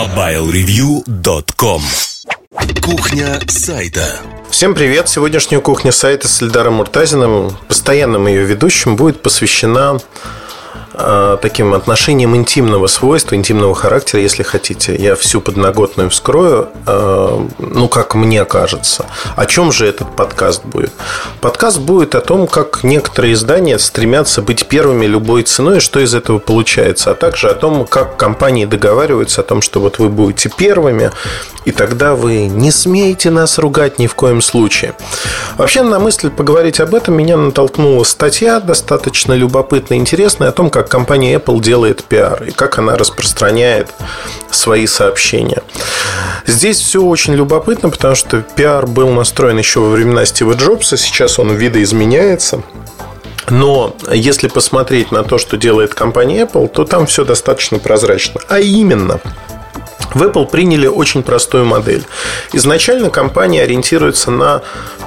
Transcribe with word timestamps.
MobileReview.com 0.00 1.82
Кухня 2.82 3.38
сайта 3.46 4.20
Всем 4.48 4.74
привет! 4.74 5.10
Сегодняшняя 5.10 5.60
кухня 5.60 5.92
сайта 5.92 6.26
с 6.26 6.40
Эльдаром 6.40 6.74
Муртазиным, 6.74 7.54
постоянным 7.68 8.26
ее 8.26 8.46
ведущим, 8.46 8.96
будет 8.96 9.20
посвящена 9.20 9.98
таким 11.40 11.74
отношением 11.74 12.34
интимного 12.34 12.86
свойства, 12.86 13.34
интимного 13.34 13.74
характера, 13.74 14.20
если 14.20 14.42
хотите. 14.42 14.96
Я 14.96 15.14
всю 15.14 15.40
подноготную 15.40 16.10
вскрою, 16.10 16.68
э, 16.86 17.46
ну, 17.58 17.88
как 17.88 18.14
мне 18.14 18.44
кажется. 18.44 19.06
О 19.36 19.46
чем 19.46 19.72
же 19.72 19.86
этот 19.86 20.14
подкаст 20.16 20.64
будет? 20.64 20.92
Подкаст 21.40 21.78
будет 21.78 22.14
о 22.14 22.20
том, 22.20 22.46
как 22.46 22.82
некоторые 22.82 23.34
издания 23.34 23.78
стремятся 23.78 24.42
быть 24.42 24.66
первыми 24.66 25.06
любой 25.06 25.42
ценой, 25.44 25.76
и 25.78 25.80
что 25.80 26.00
из 26.00 26.14
этого 26.14 26.38
получается, 26.38 27.12
а 27.12 27.14
также 27.14 27.48
о 27.48 27.54
том, 27.54 27.86
как 27.86 28.16
компании 28.16 28.64
договариваются 28.64 29.42
о 29.42 29.44
том, 29.44 29.62
что 29.62 29.80
вот 29.80 29.98
вы 29.98 30.08
будете 30.08 30.48
первыми, 30.48 31.10
и 31.64 31.72
тогда 31.72 32.14
вы 32.14 32.46
не 32.46 32.70
смеете 32.70 33.30
нас 33.30 33.58
ругать 33.58 33.98
ни 33.98 34.06
в 34.06 34.14
коем 34.14 34.40
случае. 34.40 34.94
Вообще, 35.56 35.82
на 35.82 35.98
мысль 35.98 36.30
поговорить 36.30 36.80
об 36.80 36.94
этом 36.94 37.14
меня 37.14 37.36
натолкнула 37.36 38.04
статья 38.04 38.60
достаточно 38.60 39.34
любопытная 39.34 39.98
интересная 39.98 40.48
о 40.48 40.52
том, 40.52 40.70
как 40.70 40.79
компания 40.88 41.34
Apple 41.34 41.60
делает 41.60 42.04
пиар 42.04 42.44
и 42.44 42.50
как 42.50 42.78
она 42.78 42.96
распространяет 42.96 43.88
свои 44.50 44.86
сообщения. 44.86 45.62
Здесь 46.46 46.78
все 46.80 47.02
очень 47.02 47.34
любопытно, 47.34 47.90
потому 47.90 48.14
что 48.14 48.42
пиар 48.42 48.86
был 48.86 49.08
настроен 49.10 49.58
еще 49.58 49.80
во 49.80 49.90
времена 49.90 50.24
Стива 50.24 50.54
Джобса, 50.54 50.96
сейчас 50.96 51.38
он 51.38 51.54
видоизменяется. 51.54 52.62
Но 53.48 53.96
если 54.12 54.48
посмотреть 54.48 55.10
на 55.10 55.24
то, 55.24 55.38
что 55.38 55.56
делает 55.56 55.94
компания 55.94 56.42
Apple, 56.42 56.68
то 56.68 56.84
там 56.84 57.06
все 57.06 57.24
достаточно 57.24 57.78
прозрачно. 57.78 58.40
А 58.48 58.60
именно, 58.60 59.20
в 60.14 60.22
Apple 60.22 60.48
приняли 60.48 60.86
очень 60.86 61.22
простую 61.22 61.64
модель. 61.64 62.04
Изначально 62.52 63.10
компания 63.10 63.62
ориентируется 63.62 64.30
на 64.30 64.62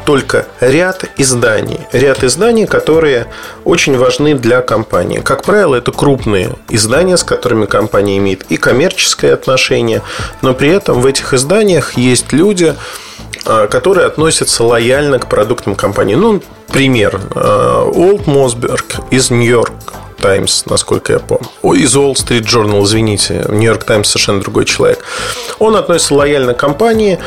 только 0.05 0.47
ряд 0.59 1.05
изданий. 1.17 1.79
Ряд 1.91 2.23
изданий, 2.23 2.65
которые 2.65 3.27
очень 3.63 3.97
важны 3.97 4.35
для 4.35 4.61
компании. 4.61 5.19
Как 5.19 5.43
правило, 5.43 5.75
это 5.75 5.91
крупные 5.91 6.55
издания, 6.69 7.17
с 7.17 7.23
которыми 7.23 7.65
компания 7.65 8.17
имеет 8.17 8.43
и 8.49 8.57
коммерческое 8.57 9.33
отношение, 9.33 10.01
но 10.41 10.53
при 10.53 10.69
этом 10.69 11.01
в 11.01 11.05
этих 11.05 11.33
изданиях 11.33 11.97
есть 11.97 12.33
люди, 12.33 12.75
а, 13.45 13.67
которые 13.67 14.07
относятся 14.07 14.63
лояльно 14.63 15.19
к 15.19 15.27
продуктам 15.27 15.75
компании. 15.75 16.15
Ну, 16.15 16.41
пример. 16.71 17.19
Олд 17.35 18.27
Мосберг 18.27 18.85
из 19.11 19.29
Нью-Йорк 19.29 19.71
Times, 20.23 20.63
насколько 20.69 21.13
я 21.13 21.19
помню. 21.19 21.47
Из 21.75 21.93
Wall 21.95 22.13
Street 22.13 22.43
Journal, 22.43 22.83
извините. 22.85 23.45
Нью-Йорк 23.49 23.83
Таймс 23.83 24.07
совершенно 24.07 24.39
другой 24.39 24.63
человек. 24.63 25.03
Он 25.59 25.75
относится 25.75 26.13
лояльно 26.15 26.53
к 26.53 26.57
компании 26.57 27.19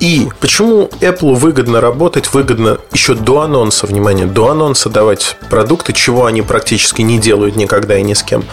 и 0.00 0.28
почему 0.40 0.90
Apple 1.00 1.34
выгодно 1.34 1.80
работать, 1.80 2.32
выгодно 2.32 2.78
еще 2.92 3.14
до 3.14 3.40
анонса, 3.40 3.86
внимание, 3.86 4.26
до 4.26 4.50
анонса 4.50 4.90
давать 4.90 5.36
продукты, 5.48 5.92
чего 5.92 6.26
они 6.26 6.42
практически 6.42 7.02
не 7.02 7.18
делают 7.18 7.56
никогда 7.56 7.96
и 7.96 8.02
ни 8.02 8.14
с 8.14 8.22
кем. 8.22 8.44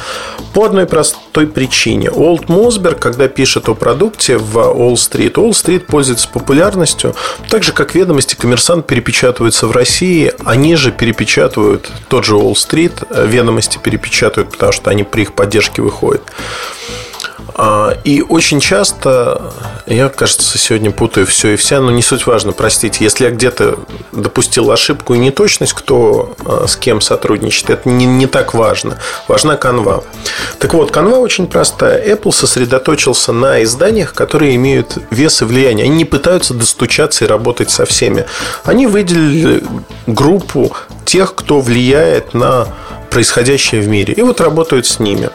По 0.53 0.65
одной 0.65 0.85
простой 0.85 1.47
причине. 1.47 2.09
Олд 2.09 2.49
Мосберг, 2.49 2.99
когда 2.99 3.27
пишет 3.27 3.67
о 3.67 3.75
продукте 3.75 4.37
в 4.37 4.57
Wall 4.57 4.93
Street, 4.93 5.33
Wall 5.33 5.51
Street 5.51 5.81
пользуется 5.81 6.27
популярностью, 6.29 7.15
так 7.49 7.63
же, 7.63 7.73
как 7.73 7.95
ведомости 7.95 8.35
коммерсант 8.35 8.87
перепечатываются 8.87 9.67
в 9.67 9.71
России, 9.71 10.31
они 10.45 10.75
же 10.75 10.91
перепечатывают 10.91 11.91
тот 12.07 12.25
же 12.25 12.35
Wall 12.35 12.53
Street, 12.53 13.05
э, 13.09 13.27
ведомости 13.27 13.79
перепечатывают, 13.81 14.51
потому 14.51 14.71
что 14.71 14.89
они 14.89 15.03
при 15.03 15.23
их 15.23 15.33
поддержке 15.33 15.81
выходят. 15.81 16.21
А, 17.55 17.95
и 18.03 18.21
очень 18.21 18.59
часто, 18.59 19.53
я, 19.85 20.09
кажется, 20.09 20.57
сегодня 20.57 20.91
путаю 20.91 21.27
все 21.27 21.49
и 21.49 21.55
вся, 21.55 21.79
но 21.79 21.91
не 21.91 22.01
суть 22.01 22.25
важно, 22.25 22.51
простите, 22.51 23.03
если 23.03 23.25
я 23.25 23.31
где-то 23.31 23.79
допустил 24.11 24.71
ошибку 24.71 25.13
и 25.13 25.19
неточность, 25.19 25.73
кто 25.73 26.35
а, 26.45 26.65
с 26.67 26.75
кем 26.75 27.01
сотрудничает, 27.01 27.69
это 27.69 27.89
не, 27.89 28.05
не 28.05 28.27
так 28.27 28.53
важно. 28.53 28.97
Важна 29.27 29.55
канва. 29.55 30.03
Так 30.59 30.73
вот, 30.73 30.91
канва 30.91 31.17
очень 31.17 31.47
простая. 31.47 32.03
Apple 32.15 32.31
сосредоточился 32.31 33.33
на 33.33 33.63
изданиях, 33.63 34.13
которые 34.13 34.55
имеют 34.55 34.97
вес 35.11 35.41
и 35.41 35.45
влияние. 35.45 35.85
Они 35.85 35.97
не 35.97 36.05
пытаются 36.05 36.53
достучаться 36.53 37.25
и 37.25 37.27
работать 37.27 37.69
со 37.69 37.85
всеми. 37.85 38.25
Они 38.63 38.87
выделили 38.87 39.63
группу 40.07 40.75
тех, 41.05 41.35
кто 41.35 41.59
влияет 41.59 42.33
на 42.33 42.67
происходящее 43.13 43.81
в 43.81 43.87
мире. 43.87 44.13
И 44.13 44.21
вот 44.21 44.41
работают 44.41 44.87
с 44.87 44.99
ними. 44.99 45.29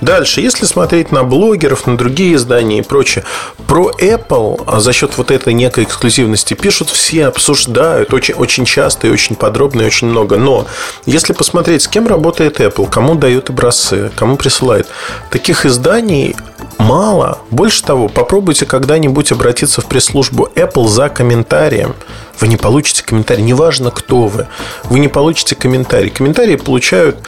Дальше, 0.00 0.42
если 0.42 0.66
смотреть 0.66 1.12
на 1.12 1.24
блогеров, 1.24 1.86
на 1.86 1.96
другие 1.96 2.34
издания 2.34 2.78
и 2.78 2.82
прочее, 2.82 3.24
про 3.66 3.90
Apple 3.90 4.62
а 4.66 4.80
за 4.80 4.92
счет 4.92 5.16
вот 5.16 5.30
этой 5.30 5.54
некой 5.54 5.84
эксклюзивности 5.84 6.54
пишут 6.54 6.90
все, 6.90 7.26
обсуждают 7.26 8.12
очень, 8.12 8.34
очень 8.34 8.64
часто 8.64 9.06
и 9.06 9.10
очень 9.10 9.34
подробно 9.34 9.82
и 9.82 9.86
очень 9.86 10.08
много. 10.08 10.36
Но 10.36 10.66
если 11.06 11.32
посмотреть, 11.32 11.82
с 11.82 11.88
кем 11.88 12.06
работает 12.06 12.60
Apple, 12.60 12.88
кому 12.90 13.14
дают 13.14 13.48
образцы, 13.50 14.10
кому 14.14 14.36
присылает, 14.36 14.86
таких 15.30 15.64
изданий 15.64 16.36
мало. 16.78 17.38
Больше 17.50 17.82
того, 17.82 18.08
попробуйте 18.08 18.66
когда-нибудь 18.66 19.32
обратиться 19.32 19.80
в 19.80 19.86
пресс-службу 19.86 20.48
Apple 20.54 20.88
за 20.88 21.08
комментарием. 21.08 21.94
Вы 22.40 22.48
не 22.48 22.56
получите 22.56 23.04
комментарий, 23.04 23.42
неважно 23.42 23.90
кто 23.90 24.26
вы. 24.26 24.48
Вы 24.84 24.98
не 24.98 25.08
получите 25.08 25.54
комментарий. 25.54 26.10
Комментарии 26.10 26.56
получают, 26.56 27.18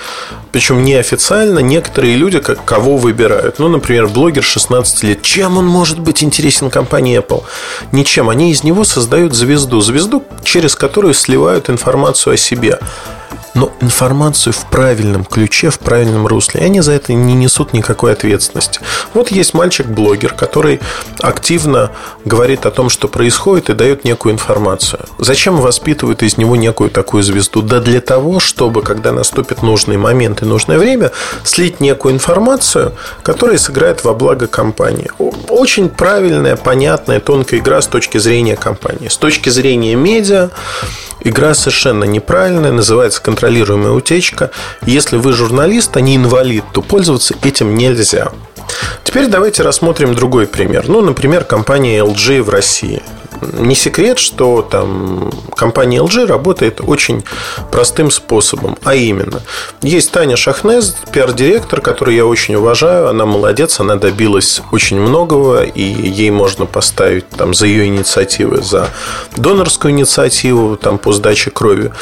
причем 0.52 0.84
неофициально, 0.84 1.58
некоторые 1.58 2.16
люди, 2.16 2.38
как, 2.38 2.64
кого 2.64 2.96
выбирают. 2.96 3.58
Ну, 3.58 3.68
например, 3.68 4.08
блогер 4.08 4.42
16 4.42 5.02
лет. 5.02 5.22
Чем 5.22 5.58
он 5.58 5.66
может 5.66 5.98
быть 5.98 6.22
интересен 6.22 6.70
компании 6.70 7.18
Apple? 7.18 7.42
Ничем. 7.92 8.28
Они 8.28 8.50
из 8.50 8.62
него 8.62 8.84
создают 8.84 9.34
звезду. 9.34 9.80
Звезду, 9.80 10.24
через 10.44 10.74
которую 10.74 11.14
сливают 11.14 11.70
информацию 11.70 12.34
о 12.34 12.36
себе 12.36 12.78
но 13.54 13.72
информацию 13.80 14.52
в 14.52 14.66
правильном 14.66 15.24
ключе, 15.24 15.70
в 15.70 15.78
правильном 15.78 16.26
русле. 16.26 16.60
И 16.60 16.64
они 16.64 16.80
за 16.80 16.92
это 16.92 17.12
не 17.12 17.34
несут 17.34 17.72
никакой 17.72 18.12
ответственности. 18.12 18.80
Вот 19.14 19.30
есть 19.30 19.54
мальчик-блогер, 19.54 20.34
который 20.34 20.80
активно 21.20 21.92
говорит 22.24 22.66
о 22.66 22.70
том, 22.70 22.88
что 22.88 23.08
происходит, 23.08 23.70
и 23.70 23.74
дает 23.74 24.04
некую 24.04 24.34
информацию. 24.34 25.00
Зачем 25.18 25.60
воспитывают 25.60 26.22
из 26.22 26.36
него 26.36 26.56
некую 26.56 26.90
такую 26.90 27.22
звезду? 27.22 27.62
Да 27.62 27.80
для 27.80 28.00
того, 28.00 28.40
чтобы, 28.40 28.82
когда 28.82 29.12
наступит 29.12 29.62
нужный 29.62 29.96
момент 29.96 30.42
и 30.42 30.44
нужное 30.44 30.78
время, 30.78 31.12
слить 31.44 31.80
некую 31.80 32.14
информацию, 32.14 32.92
которая 33.22 33.58
сыграет 33.58 34.04
во 34.04 34.14
благо 34.14 34.48
компании. 34.48 35.10
Очень 35.48 35.88
правильная, 35.88 36.56
понятная, 36.56 37.20
тонкая 37.20 37.60
игра 37.60 37.80
с 37.80 37.86
точки 37.86 38.18
зрения 38.18 38.56
компании. 38.56 39.08
С 39.08 39.16
точки 39.16 39.48
зрения 39.48 39.94
медиа, 39.94 40.50
игра 41.20 41.54
совершенно 41.54 42.04
неправильная, 42.04 42.72
называется 42.72 43.22
контроль 43.22 43.43
контролируемая 43.44 43.92
утечка. 43.92 44.50
Если 44.86 45.18
вы 45.18 45.34
журналист, 45.34 45.94
а 45.96 46.00
не 46.00 46.16
инвалид, 46.16 46.64
то 46.72 46.80
пользоваться 46.80 47.34
этим 47.42 47.74
нельзя. 47.74 48.32
Теперь 49.04 49.26
давайте 49.26 49.62
рассмотрим 49.62 50.14
другой 50.14 50.46
пример. 50.46 50.88
Ну, 50.88 51.02
например, 51.02 51.44
компания 51.44 52.02
LG 52.02 52.42
в 52.42 52.48
России. 52.48 53.02
Не 53.58 53.74
секрет, 53.74 54.18
что 54.18 54.62
там 54.62 55.30
компания 55.54 55.98
LG 55.98 56.24
работает 56.24 56.80
очень 56.80 57.22
простым 57.70 58.10
способом, 58.10 58.78
а 58.84 58.94
именно, 58.94 59.42
есть 59.82 60.12
Таня 60.12 60.36
Шахнез, 60.36 60.96
пиар-директор, 61.12 61.82
которую 61.82 62.16
я 62.16 62.24
очень 62.24 62.54
уважаю, 62.54 63.08
она 63.08 63.26
молодец, 63.26 63.80
она 63.80 63.96
добилась 63.96 64.62
очень 64.72 64.98
многого, 64.98 65.64
и 65.64 65.82
ей 65.82 66.30
можно 66.30 66.64
поставить 66.64 67.28
там 67.28 67.52
за 67.52 67.66
ее 67.66 67.86
инициативы, 67.86 68.62
за 68.62 68.88
донорскую 69.36 69.92
инициативу 69.92 70.76
там 70.76 70.96
по 70.96 71.12
сдаче 71.12 71.50
крови. 71.50 71.92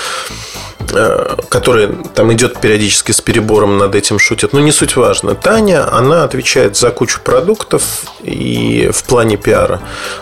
Э, 0.90 1.36
который 1.48 1.88
там 2.14 2.32
идет 2.32 2.60
периодически 2.60 3.12
с 3.12 3.20
перебором 3.20 3.78
над 3.78 3.94
этим 3.94 4.18
шутит, 4.18 4.52
но 4.52 4.60
не 4.60 4.72
суть 4.72 4.96
важно. 4.96 5.34
Таня, 5.34 5.92
она 5.92 6.24
отвечает 6.24 6.76
за 6.76 6.90
кучу 6.90 7.20
продуктов 7.22 8.04
и 8.22 8.90
в 8.92 9.04
плане 9.04 9.36
пиара. 9.36 9.80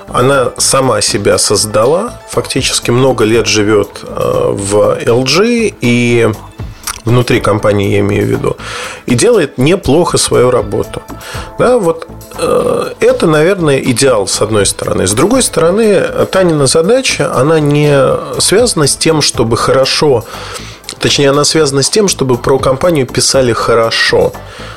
Она 0.08 0.52
сама 0.58 1.00
себя 1.00 1.38
создала, 1.38 2.20
фактически 2.28 2.90
много 2.90 3.24
лет 3.24 3.46
живет 3.46 4.02
э, 4.02 4.50
в 4.52 4.98
LG 5.04 5.74
и 5.80 6.28
внутри 7.04 7.40
компании, 7.40 7.90
я 7.90 8.00
имею 8.00 8.26
в 8.26 8.28
виду, 8.28 8.56
и 9.06 9.14
делает 9.14 9.58
неплохо 9.58 10.18
свою 10.18 10.50
работу. 10.50 11.02
Да, 11.58 11.78
вот 11.78 12.06
э, 12.38 12.92
это, 13.00 13.26
наверное, 13.26 13.78
идеал 13.78 14.26
с 14.26 14.40
одной 14.40 14.66
стороны. 14.66 15.06
С 15.06 15.12
другой 15.12 15.42
стороны, 15.42 16.00
Танина 16.30 16.66
задача, 16.66 17.32
она 17.34 17.60
не 17.60 18.40
связана 18.40 18.86
с 18.86 18.96
тем, 18.96 19.22
чтобы 19.22 19.56
хорошо 19.56 20.24
Точнее, 20.98 21.30
она 21.30 21.44
связана 21.44 21.82
с 21.82 21.90
тем, 21.90 22.08
чтобы 22.08 22.36
про 22.36 22.58
компанию 22.58 23.06
писали 23.06 23.52
хорошо. 23.52 24.32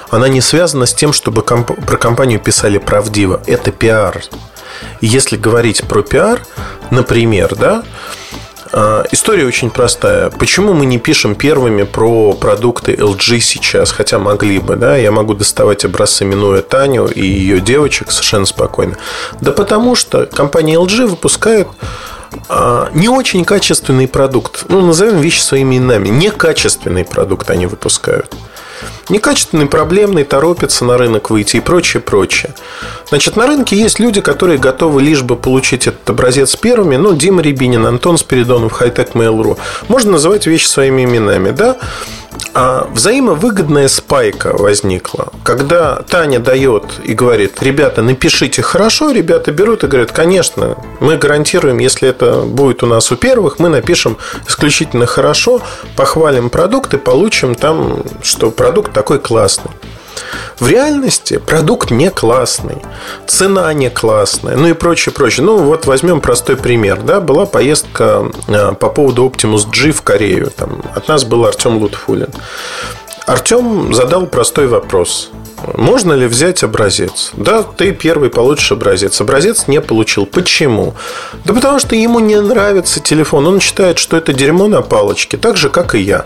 Она 0.09 0.27
не 0.27 0.41
связана 0.41 0.85
с 0.85 0.93
тем, 0.93 1.11
чтобы 1.11 1.41
комп- 1.41 1.85
про 1.85 1.97
компанию 1.97 2.39
писали 2.39 2.77
правдиво. 2.77 3.41
Это 3.47 3.71
пиар. 3.71 4.23
Если 5.01 5.37
говорить 5.37 5.83
про 5.83 6.01
пиар, 6.01 6.45
например, 6.91 7.55
да, 7.55 7.83
история 9.11 9.45
очень 9.45 9.69
простая. 9.69 10.29
Почему 10.31 10.73
мы 10.73 10.85
не 10.85 10.97
пишем 10.97 11.35
первыми 11.35 11.83
про 11.83 12.33
продукты 12.33 12.93
LG 12.93 13.39
сейчас, 13.39 13.91
хотя 13.91 14.17
могли 14.19 14.59
бы, 14.59 14.75
да? 14.75 14.97
Я 14.97 15.11
могу 15.11 15.33
доставать 15.33 15.85
образцы, 15.85 16.25
минуя 16.25 16.61
Таню 16.61 17.05
и 17.05 17.25
ее 17.25 17.61
девочек 17.61 18.11
совершенно 18.11 18.45
спокойно. 18.45 18.97
Да 19.41 19.51
потому 19.51 19.95
что 19.95 20.25
компания 20.25 20.75
LG 20.75 21.05
выпускает 21.07 21.67
а, 22.49 22.89
не 22.93 23.09
очень 23.09 23.45
качественный 23.45 24.07
продукт. 24.07 24.65
Ну, 24.69 24.81
назовем 24.81 25.19
вещи 25.19 25.39
своими 25.39 25.77
именами. 25.77 26.09
Некачественный 26.09 27.05
продукт 27.05 27.49
они 27.49 27.67
выпускают. 27.67 28.33
Некачественный, 29.09 29.65
проблемный, 29.65 30.23
торопится 30.23 30.85
на 30.85 30.97
рынок 30.97 31.29
выйти 31.29 31.57
и 31.57 31.59
прочее, 31.59 32.01
прочее. 32.01 32.53
Значит, 33.09 33.35
на 33.35 33.47
рынке 33.47 33.75
есть 33.75 33.99
люди, 33.99 34.21
которые 34.21 34.57
готовы 34.57 35.01
лишь 35.01 35.21
бы 35.21 35.35
получить 35.35 35.87
этот 35.87 36.09
образец 36.09 36.55
первыми. 36.55 36.95
Ну, 36.95 37.13
Дима 37.13 37.41
Рябинин, 37.41 37.85
Антон 37.85 38.17
Спиридонов, 38.17 38.71
Хайтек 38.71 39.11
Mail.ru. 39.15 39.57
Можно 39.87 40.13
называть 40.13 40.47
вещи 40.47 40.65
своими 40.65 41.03
именами, 41.03 41.51
да? 41.51 41.77
А 42.55 42.87
взаимовыгодная 42.91 43.87
спайка 43.87 44.55
возникла. 44.55 45.33
Когда 45.43 46.03
Таня 46.03 46.39
дает 46.39 46.83
и 47.03 47.13
говорит, 47.13 47.63
ребята, 47.63 48.03
напишите 48.03 48.61
хорошо, 48.61 49.11
ребята 49.11 49.51
берут 49.51 49.83
и 49.83 49.87
говорят, 49.87 50.11
конечно, 50.11 50.77
мы 50.99 51.17
гарантируем, 51.17 51.79
если 51.79 52.07
это 52.07 52.41
будет 52.41 52.83
у 52.83 52.85
нас 52.85 53.11
у 53.11 53.15
первых, 53.15 53.57
мы 53.57 53.69
напишем 53.69 54.17
исключительно 54.47 55.07
хорошо, 55.07 55.61
похвалим 55.95 56.51
продукт 56.51 56.93
и 56.93 56.97
получим 56.97 57.55
там, 57.55 58.03
что 58.21 58.51
продукт 58.51 58.93
такой 58.93 59.19
классный. 59.19 59.71
В 60.59 60.67
реальности 60.67 61.37
продукт 61.37 61.91
не 61.91 62.09
классный, 62.09 62.77
цена 63.27 63.71
не 63.73 63.89
классная, 63.89 64.55
ну 64.55 64.67
и 64.67 64.73
прочее, 64.73 65.13
прочее. 65.13 65.45
Ну, 65.45 65.57
вот 65.57 65.85
возьмем 65.85 66.21
простой 66.21 66.57
пример. 66.57 67.01
Да? 67.01 67.19
Была 67.19 67.45
поездка 67.45 68.31
а, 68.47 68.73
по 68.73 68.89
поводу 68.89 69.25
Optimus 69.25 69.67
G 69.69 69.91
в 69.91 70.01
Корею. 70.01 70.51
Там, 70.55 70.83
от 70.95 71.07
нас 71.07 71.23
был 71.23 71.45
Артем 71.45 71.77
Лутфулин. 71.77 72.29
Артем 73.25 73.93
задал 73.93 74.25
простой 74.25 74.67
вопрос. 74.67 75.29
Можно 75.75 76.13
ли 76.13 76.27
взять 76.27 76.63
образец? 76.63 77.31
Да, 77.33 77.63
ты 77.63 77.93
первый 77.93 78.29
получишь 78.29 78.71
образец. 78.71 79.21
Образец 79.21 79.67
не 79.67 79.79
получил. 79.79 80.25
Почему? 80.25 80.93
Да 81.45 81.53
потому 81.53 81.79
что 81.79 81.95
ему 81.95 82.19
не 82.19 82.39
нравится 82.39 82.99
телефон. 82.99 83.47
Он 83.47 83.61
считает, 83.61 83.97
что 83.97 84.17
это 84.17 84.33
дерьмо 84.33 84.67
на 84.67 84.81
палочке, 84.81 85.37
так 85.37 85.55
же, 85.55 85.69
как 85.69 85.95
и 85.95 85.99
я. 85.99 86.25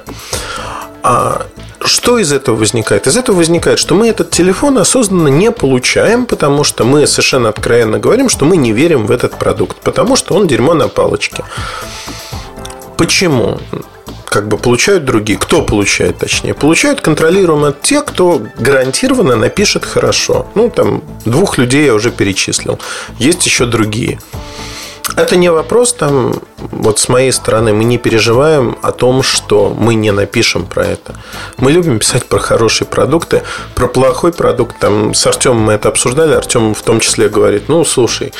А 1.03 1.45
что 1.81 2.17
из 2.17 2.31
этого 2.31 2.55
возникает? 2.55 3.07
Из 3.07 3.17
этого 3.17 3.37
возникает, 3.37 3.79
что 3.79 3.95
мы 3.95 4.07
этот 4.09 4.31
телефон 4.31 4.77
осознанно 4.77 5.27
не 5.27 5.51
получаем, 5.51 6.25
потому 6.25 6.63
что 6.63 6.83
мы 6.83 7.07
совершенно 7.07 7.49
откровенно 7.49 7.99
говорим, 7.99 8.29
что 8.29 8.45
мы 8.45 8.57
не 8.57 8.71
верим 8.71 9.05
в 9.05 9.11
этот 9.11 9.37
продукт, 9.37 9.77
потому 9.81 10.15
что 10.15 10.35
он 10.35 10.47
дерьмо 10.47 10.73
на 10.73 10.87
палочке. 10.87 11.43
Почему? 12.97 13.59
как 14.29 14.49
бы 14.49 14.57
получают 14.57 15.05
другие. 15.05 15.39
Кто 15.39 15.63
получает, 15.63 16.19
точнее? 16.19 16.53
Получают 16.53 17.01
контролируемо 17.01 17.73
те, 17.81 18.01
кто 18.01 18.41
гарантированно 18.59 19.35
напишет 19.35 19.85
хорошо. 19.85 20.45
Ну, 20.53 20.69
там, 20.69 21.01
двух 21.25 21.57
людей 21.57 21.85
я 21.85 21.93
уже 21.95 22.11
перечислил. 22.11 22.77
Есть 23.17 23.45
еще 23.45 23.65
другие. 23.65 24.19
Это 25.15 25.35
не 25.37 25.49
вопрос, 25.49 25.93
там, 25.93 26.33
вот 26.57 26.99
с 26.99 27.07
моей 27.07 27.31
стороны, 27.31 27.73
мы 27.73 27.85
не 27.85 27.97
переживаем 27.97 28.77
о 28.81 28.91
том, 28.91 29.23
что 29.23 29.73
мы 29.77 29.95
не 29.95 30.11
напишем 30.11 30.65
про 30.65 30.85
это. 30.85 31.15
Мы 31.57 31.71
любим 31.71 31.99
писать 31.99 32.25
про 32.25 32.39
хорошие 32.39 32.87
продукты, 32.87 33.43
про 33.73 33.87
плохой 33.87 34.33
продукт. 34.33 34.77
Там 34.79 35.13
с 35.13 35.25
Артемом 35.25 35.59
мы 35.59 35.73
это 35.73 35.89
обсуждали. 35.89 36.33
Артем 36.33 36.73
в 36.73 36.81
том 36.81 36.99
числе 36.99 37.29
говорит, 37.29 37.69
ну, 37.69 37.85
слушай, 37.85 38.33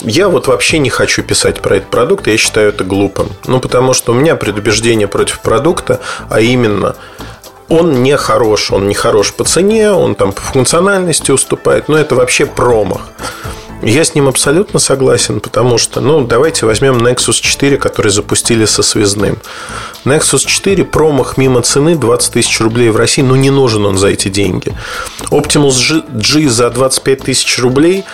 я 0.00 0.28
вот 0.28 0.48
вообще 0.48 0.78
не 0.78 0.90
хочу 0.90 1.22
писать 1.22 1.60
про 1.60 1.76
этот 1.76 1.90
продукт, 1.90 2.26
я 2.26 2.36
считаю 2.36 2.70
это 2.70 2.84
глупым. 2.84 3.30
Ну, 3.46 3.60
потому 3.60 3.94
что 3.94 4.12
у 4.12 4.14
меня 4.14 4.36
предубеждение 4.36 5.08
против 5.08 5.40
продукта, 5.40 6.00
а 6.28 6.40
именно 6.40 6.96
он 7.68 8.02
не 8.02 8.16
хорош, 8.16 8.70
он 8.70 8.88
не 8.88 8.94
хорош 8.94 9.32
по 9.34 9.44
цене, 9.44 9.92
он 9.92 10.14
там 10.14 10.32
по 10.32 10.40
функциональности 10.40 11.30
уступает, 11.30 11.88
но 11.88 11.96
это 11.96 12.14
вообще 12.14 12.46
промах. 12.46 13.02
Я 13.82 14.04
с 14.04 14.14
ним 14.14 14.28
абсолютно 14.28 14.80
согласен, 14.80 15.38
потому 15.38 15.78
что, 15.78 16.00
ну, 16.00 16.24
давайте 16.24 16.66
возьмем 16.66 16.98
Nexus 16.98 17.40
4, 17.40 17.76
который 17.76 18.10
запустили 18.10 18.64
со 18.64 18.82
связным. 18.82 19.38
Nexus 20.04 20.46
4 20.46 20.84
промах 20.84 21.36
мимо 21.36 21.62
цены 21.62 21.94
20 21.94 22.32
тысяч 22.32 22.60
рублей 22.60 22.90
в 22.90 22.96
России, 22.96 23.22
ну, 23.22 23.36
не 23.36 23.50
нужен 23.50 23.86
он 23.86 23.96
за 23.96 24.08
эти 24.08 24.28
деньги. 24.28 24.74
Optimus 25.30 26.02
G 26.10 26.48
за 26.48 26.70
25 26.70 27.22
тысяч 27.24 27.58
рублей, 27.60 28.04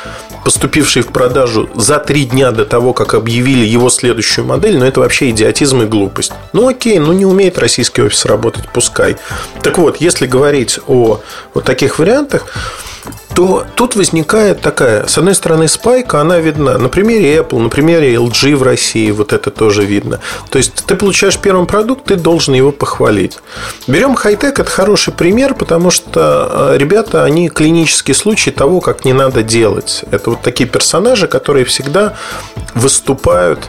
поступивший 0.44 1.02
в 1.02 1.08
продажу 1.08 1.70
за 1.74 1.98
три 1.98 2.26
дня 2.26 2.52
до 2.52 2.66
того, 2.66 2.92
как 2.92 3.14
объявили 3.14 3.64
его 3.64 3.88
следующую 3.88 4.46
модель, 4.46 4.76
ну, 4.76 4.84
это 4.84 5.00
вообще 5.00 5.30
идиотизм 5.30 5.82
и 5.82 5.86
глупость. 5.86 6.32
Ну, 6.52 6.68
окей, 6.68 6.98
ну, 6.98 7.12
не 7.14 7.24
умеет 7.24 7.58
российский 7.58 8.02
офис 8.02 8.26
работать, 8.26 8.68
пускай. 8.72 9.16
Так 9.62 9.78
вот, 9.78 9.96
если 9.96 10.26
говорить 10.26 10.78
о 10.86 11.20
вот 11.54 11.64
таких 11.64 11.98
вариантах, 11.98 12.46
то 13.34 13.66
тут 13.74 13.96
возникает 13.96 14.60
такая, 14.60 15.06
с 15.06 15.18
одной 15.18 15.34
стороны, 15.34 15.66
спайка, 15.66 16.20
она 16.20 16.38
видна 16.38 16.78
на 16.78 16.88
примере 16.88 17.36
Apple, 17.38 17.58
на 17.58 17.68
примере 17.68 18.14
LG 18.14 18.54
в 18.54 18.62
России, 18.62 19.10
вот 19.10 19.32
это 19.32 19.50
тоже 19.50 19.84
видно. 19.84 20.20
То 20.50 20.58
есть 20.58 20.84
ты 20.86 20.94
получаешь 20.94 21.36
первый 21.38 21.66
продукт, 21.66 22.04
ты 22.04 22.14
должен 22.14 22.54
его 22.54 22.70
похвалить. 22.70 23.38
Берем 23.88 24.14
хай-тек, 24.14 24.60
это 24.60 24.70
хороший 24.70 25.12
пример, 25.12 25.54
потому 25.54 25.90
что 25.90 26.70
э, 26.74 26.78
ребята, 26.78 27.24
они 27.24 27.48
клинический 27.48 28.14
случай 28.14 28.52
того, 28.52 28.80
как 28.80 29.04
не 29.04 29.12
надо 29.12 29.42
делать. 29.42 30.04
Это 30.12 30.30
вот 30.30 30.42
такие 30.42 30.68
персонажи, 30.68 31.26
которые 31.26 31.64
всегда 31.64 32.16
выступают 32.74 33.68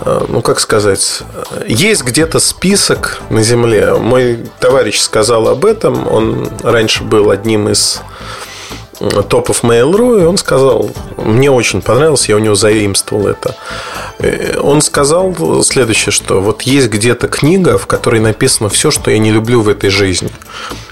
э, 0.00 0.26
ну, 0.28 0.42
как 0.42 0.58
сказать, 0.58 1.22
есть 1.68 2.02
где-то 2.02 2.40
список 2.40 3.20
на 3.30 3.44
Земле. 3.44 3.94
Мой 3.94 4.44
товарищ 4.58 4.98
сказал 4.98 5.46
об 5.46 5.64
этом. 5.64 6.08
Он 6.08 6.48
раньше 6.64 7.04
был 7.04 7.30
одним 7.30 7.68
из 7.68 8.02
топов 9.28 9.62
Mail.ru, 9.62 10.22
и 10.22 10.24
он 10.24 10.38
сказал, 10.38 10.90
мне 11.16 11.50
очень 11.50 11.82
понравилось, 11.82 12.28
я 12.28 12.36
у 12.36 12.40
него 12.40 12.54
заимствовал 12.54 13.28
это. 13.28 13.56
Он 14.60 14.80
сказал 14.80 15.62
следующее, 15.62 16.12
что 16.12 16.40
вот 16.40 16.62
есть 16.62 16.88
где-то 16.88 17.28
книга, 17.28 17.78
в 17.78 17.86
которой 17.86 18.20
написано 18.20 18.68
все, 18.68 18.90
что 18.90 19.10
я 19.10 19.18
не 19.18 19.30
люблю 19.30 19.60
в 19.60 19.68
этой 19.68 19.90
жизни. 19.90 20.30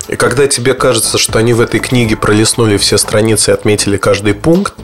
И 0.08 0.14
когда 0.14 0.46
тебе 0.46 0.74
кажется, 0.74 1.18
что 1.18 1.40
они 1.40 1.52
в 1.52 1.60
этой 1.60 1.80
книге 1.80 2.16
пролистнули 2.16 2.76
все 2.76 2.96
страницы 2.96 3.50
и 3.50 3.54
отметили 3.54 3.96
каждый 3.96 4.34
пункт, 4.34 4.74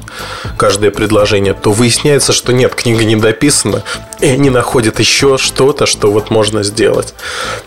каждое 0.56 0.90
предложение, 0.90 1.54
то 1.54 1.70
выясняется, 1.70 2.32
что 2.32 2.52
нет, 2.52 2.74
книга 2.74 3.04
не 3.04 3.14
дописана, 3.14 3.84
и 4.22 4.28
они 4.28 4.50
находят 4.50 5.00
еще 5.00 5.36
что-то, 5.36 5.84
что 5.84 6.12
вот 6.12 6.30
можно 6.30 6.62
сделать. 6.62 7.12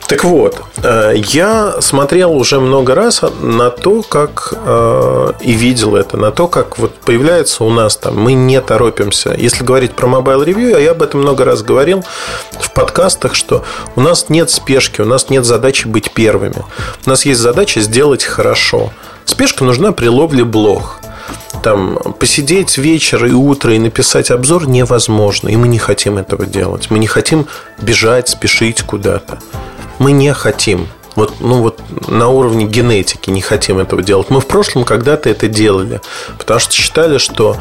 Так 0.07 0.23
вот, 0.23 0.61
э, 0.81 1.13
я 1.17 1.81
смотрел 1.81 2.31
уже 2.31 2.61
много 2.61 2.95
раз 2.95 3.21
на 3.41 3.69
то, 3.69 4.01
как 4.01 4.53
э, 4.55 5.31
и 5.41 5.51
видел 5.51 5.97
это, 5.97 6.15
на 6.15 6.31
то, 6.31 6.47
как 6.47 6.77
вот 6.77 6.93
появляется 6.93 7.65
у 7.65 7.69
нас 7.69 7.97
там, 7.97 8.17
мы 8.17 8.33
не 8.33 8.61
торопимся. 8.61 9.35
Если 9.37 9.65
говорить 9.65 9.93
про 9.93 10.07
Mobile 10.07 10.45
Review, 10.45 10.75
а 10.75 10.79
я 10.79 10.91
об 10.91 11.01
этом 11.01 11.21
много 11.21 11.43
раз 11.43 11.61
говорил 11.61 12.05
в 12.57 12.71
подкастах, 12.71 13.35
что 13.35 13.65
у 13.97 14.01
нас 14.01 14.29
нет 14.29 14.49
спешки, 14.49 15.01
у 15.01 15.05
нас 15.05 15.29
нет 15.29 15.43
задачи 15.43 15.87
быть 15.87 16.11
первыми. 16.13 16.63
У 17.05 17.09
нас 17.09 17.25
есть 17.25 17.41
задача 17.41 17.81
сделать 17.81 18.23
хорошо. 18.23 18.93
Спешка 19.25 19.65
нужна 19.65 19.91
при 19.91 20.07
ловле 20.07 20.45
блох. 20.45 21.01
Там 21.65 21.97
посидеть 22.19 22.77
вечер 22.77 23.25
и 23.25 23.31
утро 23.31 23.73
и 23.73 23.79
написать 23.79 24.29
обзор 24.29 24.67
невозможно. 24.67 25.49
И 25.49 25.55
мы 25.55 25.67
не 25.67 25.79
хотим 25.79 26.19
этого 26.19 26.45
делать. 26.45 26.91
Мы 26.91 26.99
не 26.99 27.07
хотим 27.07 27.47
бежать, 27.81 28.29
спешить 28.29 28.83
куда-то. 28.83 29.39
Мы 29.97 30.11
не 30.11 30.31
хотим. 30.35 30.87
Вот, 31.15 31.39
ну 31.39 31.63
вот 31.63 31.81
на 32.07 32.29
уровне 32.29 32.67
генетики 32.67 33.31
не 33.31 33.41
хотим 33.41 33.79
этого 33.79 34.03
делать. 34.03 34.29
Мы 34.29 34.41
в 34.41 34.45
прошлом 34.45 34.83
когда-то 34.83 35.27
это 35.27 35.47
делали, 35.47 36.01
потому 36.37 36.59
что 36.59 36.71
считали, 36.71 37.17
что 37.17 37.57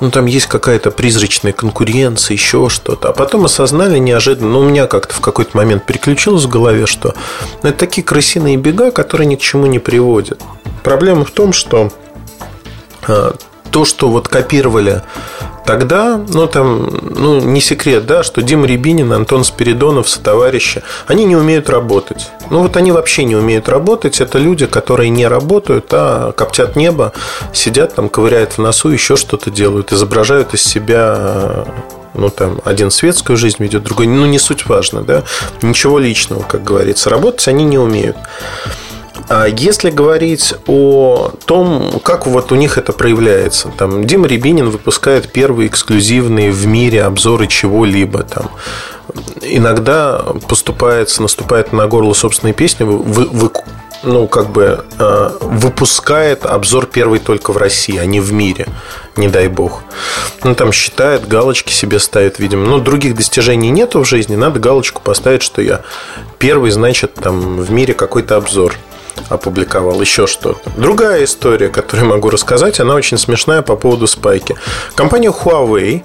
ну, 0.00 0.10
там 0.10 0.24
есть 0.24 0.46
какая-то 0.46 0.90
призрачная 0.90 1.52
конкуренция, 1.52 2.32
еще 2.32 2.70
что-то. 2.70 3.10
А 3.10 3.12
потом 3.12 3.44
осознали 3.44 3.98
неожиданно, 3.98 4.48
ну, 4.48 4.60
у 4.60 4.64
меня 4.64 4.86
как-то 4.86 5.12
в 5.12 5.20
какой-то 5.20 5.54
момент 5.58 5.84
переключилось 5.84 6.44
в 6.44 6.48
голове, 6.48 6.86
что 6.86 7.14
ну, 7.62 7.68
это 7.68 7.80
такие 7.80 8.02
крысиные 8.02 8.56
бега, 8.56 8.90
которые 8.92 9.26
ни 9.26 9.36
к 9.36 9.40
чему 9.40 9.66
не 9.66 9.78
приводят. 9.78 10.40
Проблема 10.82 11.26
в 11.26 11.30
том, 11.32 11.52
что 11.52 11.92
то, 13.02 13.84
что 13.84 14.08
вот 14.08 14.28
копировали 14.28 15.02
тогда, 15.64 16.20
ну, 16.28 16.46
там, 16.46 16.90
ну, 17.14 17.40
не 17.40 17.60
секрет, 17.60 18.06
да, 18.06 18.22
что 18.22 18.42
Дима 18.42 18.66
Рябинин, 18.66 19.12
Антон 19.12 19.44
Спиридонов, 19.44 20.08
сотоварищи, 20.08 20.82
они 21.06 21.24
не 21.24 21.36
умеют 21.36 21.70
работать. 21.70 22.30
Ну, 22.50 22.62
вот 22.62 22.76
они 22.76 22.92
вообще 22.92 23.24
не 23.24 23.36
умеют 23.36 23.68
работать. 23.68 24.20
Это 24.20 24.38
люди, 24.38 24.66
которые 24.66 25.10
не 25.10 25.26
работают, 25.26 25.86
а 25.92 26.32
коптят 26.32 26.76
небо, 26.76 27.12
сидят 27.52 27.94
там, 27.94 28.08
ковыряют 28.08 28.52
в 28.52 28.58
носу, 28.58 28.90
еще 28.90 29.16
что-то 29.16 29.50
делают, 29.50 29.92
изображают 29.92 30.54
из 30.54 30.62
себя 30.62 31.64
ну, 32.14 32.28
там, 32.28 32.60
один 32.64 32.90
светскую 32.90 33.36
жизнь 33.36 33.56
ведет, 33.60 33.84
другой, 33.84 34.06
ну, 34.06 34.26
не 34.26 34.38
суть 34.38 34.66
важно, 34.66 35.02
да, 35.02 35.22
ничего 35.62 35.98
личного, 35.98 36.42
как 36.42 36.62
говорится, 36.62 37.08
работать 37.08 37.48
они 37.48 37.64
не 37.64 37.78
умеют. 37.78 38.16
А 39.34 39.46
если 39.46 39.88
говорить 39.88 40.52
о 40.66 41.32
том, 41.46 42.00
как 42.04 42.26
вот 42.26 42.52
у 42.52 42.54
них 42.54 42.76
это 42.76 42.92
проявляется, 42.92 43.72
там 43.78 44.04
Дима 44.04 44.26
Рябинин 44.26 44.68
выпускает 44.68 45.32
первые 45.32 45.68
эксклюзивные 45.68 46.52
в 46.52 46.66
мире 46.66 47.04
обзоры 47.04 47.46
чего-либо 47.46 48.24
там. 48.24 48.50
иногда 49.40 50.22
поступается, 50.46 51.22
наступает 51.22 51.72
на 51.72 51.86
горло 51.86 52.12
собственной 52.12 52.52
песни, 52.52 52.84
вы, 52.84 53.24
вы, 53.24 53.50
ну, 54.02 54.28
как 54.28 54.50
бы 54.50 54.84
э, 54.98 55.30
выпускает 55.40 56.44
обзор 56.44 56.84
первый 56.84 57.18
только 57.18 57.52
в 57.52 57.56
России, 57.56 57.96
а 57.96 58.04
не 58.04 58.20
в 58.20 58.34
мире, 58.34 58.66
не 59.16 59.28
дай 59.28 59.48
бог. 59.48 59.82
Ну, 60.44 60.54
там 60.54 60.72
считает, 60.72 61.26
галочки 61.26 61.72
себе 61.72 62.00
ставит, 62.00 62.38
видимо. 62.38 62.66
Ну, 62.66 62.80
других 62.80 63.14
достижений 63.14 63.70
нету 63.70 64.02
в 64.02 64.06
жизни, 64.06 64.36
надо 64.36 64.60
галочку 64.60 65.00
поставить, 65.00 65.40
что 65.40 65.62
я 65.62 65.80
первый, 66.38 66.70
значит, 66.70 67.14
там 67.14 67.56
в 67.62 67.70
мире 67.70 67.94
какой-то 67.94 68.36
обзор 68.36 68.74
опубликовал, 69.28 70.00
еще 70.00 70.26
что-то. 70.26 70.70
Другая 70.76 71.24
история, 71.24 71.68
которую 71.68 72.08
могу 72.08 72.30
рассказать, 72.30 72.80
она 72.80 72.94
очень 72.94 73.18
смешная 73.18 73.62
по 73.62 73.76
поводу 73.76 74.06
спайки. 74.06 74.56
Компания 74.94 75.30
Huawei 75.30 76.02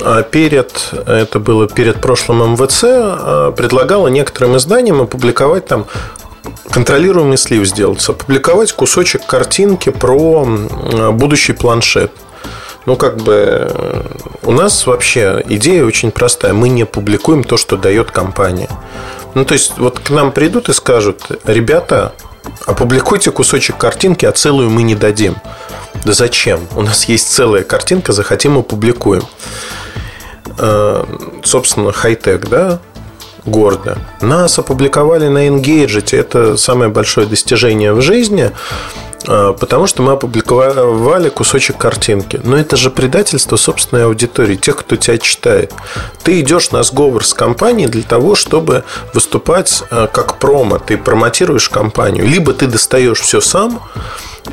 э, 0.00 0.24
перед, 0.30 0.92
это 1.06 1.38
было 1.38 1.68
перед 1.68 2.00
прошлым 2.00 2.52
МВЦ, 2.52 2.84
э, 2.84 3.52
предлагала 3.56 4.08
некоторым 4.08 4.56
изданиям 4.56 5.00
опубликовать 5.00 5.66
там 5.66 5.86
контролируемый 6.70 7.36
слив 7.36 7.66
сделать, 7.66 8.06
опубликовать 8.08 8.72
кусочек 8.72 9.26
картинки 9.26 9.90
про 9.90 10.46
будущий 11.12 11.52
планшет. 11.52 12.12
Ну, 12.86 12.96
как 12.96 13.18
бы 13.18 13.70
у 14.42 14.52
нас 14.52 14.86
вообще 14.86 15.42
идея 15.48 15.84
очень 15.84 16.10
простая. 16.10 16.54
Мы 16.54 16.68
не 16.68 16.86
публикуем 16.86 17.44
то, 17.44 17.56
что 17.56 17.76
дает 17.76 18.10
компания. 18.10 18.70
Ну, 19.34 19.44
то 19.44 19.52
есть, 19.52 19.78
вот 19.78 20.00
к 20.00 20.10
нам 20.10 20.32
придут 20.32 20.68
и 20.68 20.72
скажут, 20.72 21.30
ребята, 21.44 22.14
опубликуйте 22.66 23.30
кусочек 23.30 23.76
картинки, 23.76 24.26
а 24.26 24.32
целую 24.32 24.70
мы 24.70 24.82
не 24.82 24.94
дадим. 24.94 25.36
Да 26.04 26.12
зачем? 26.12 26.60
У 26.76 26.82
нас 26.82 27.04
есть 27.04 27.30
целая 27.32 27.62
картинка, 27.62 28.12
захотим 28.12 28.58
опубликуем. 28.58 29.22
Э, 30.58 31.04
собственно, 31.44 31.92
хай-тек, 31.92 32.48
да? 32.48 32.80
гордо. 33.44 33.98
Нас 34.20 34.58
опубликовали 34.58 35.28
на 35.28 35.48
Engage. 35.48 36.16
Это 36.16 36.56
самое 36.56 36.90
большое 36.90 37.26
достижение 37.26 37.92
в 37.92 38.00
жизни, 38.00 38.50
потому 39.24 39.86
что 39.86 40.02
мы 40.02 40.12
опубликовали 40.12 41.28
кусочек 41.28 41.76
картинки. 41.76 42.40
Но 42.42 42.56
это 42.56 42.76
же 42.76 42.90
предательство 42.90 43.56
собственной 43.56 44.04
аудитории, 44.04 44.56
тех, 44.56 44.76
кто 44.76 44.96
тебя 44.96 45.18
читает. 45.18 45.72
Ты 46.22 46.40
идешь 46.40 46.70
на 46.70 46.82
сговор 46.82 47.24
с 47.24 47.34
компанией 47.34 47.88
для 47.88 48.02
того, 48.02 48.34
чтобы 48.34 48.84
выступать 49.12 49.82
а, 49.90 50.06
как 50.06 50.38
промо. 50.38 50.78
Ты 50.78 50.96
промотируешь 50.96 51.68
компанию. 51.68 52.26
Либо 52.26 52.52
ты 52.52 52.66
достаешь 52.66 53.20
все 53.20 53.40
сам, 53.40 53.80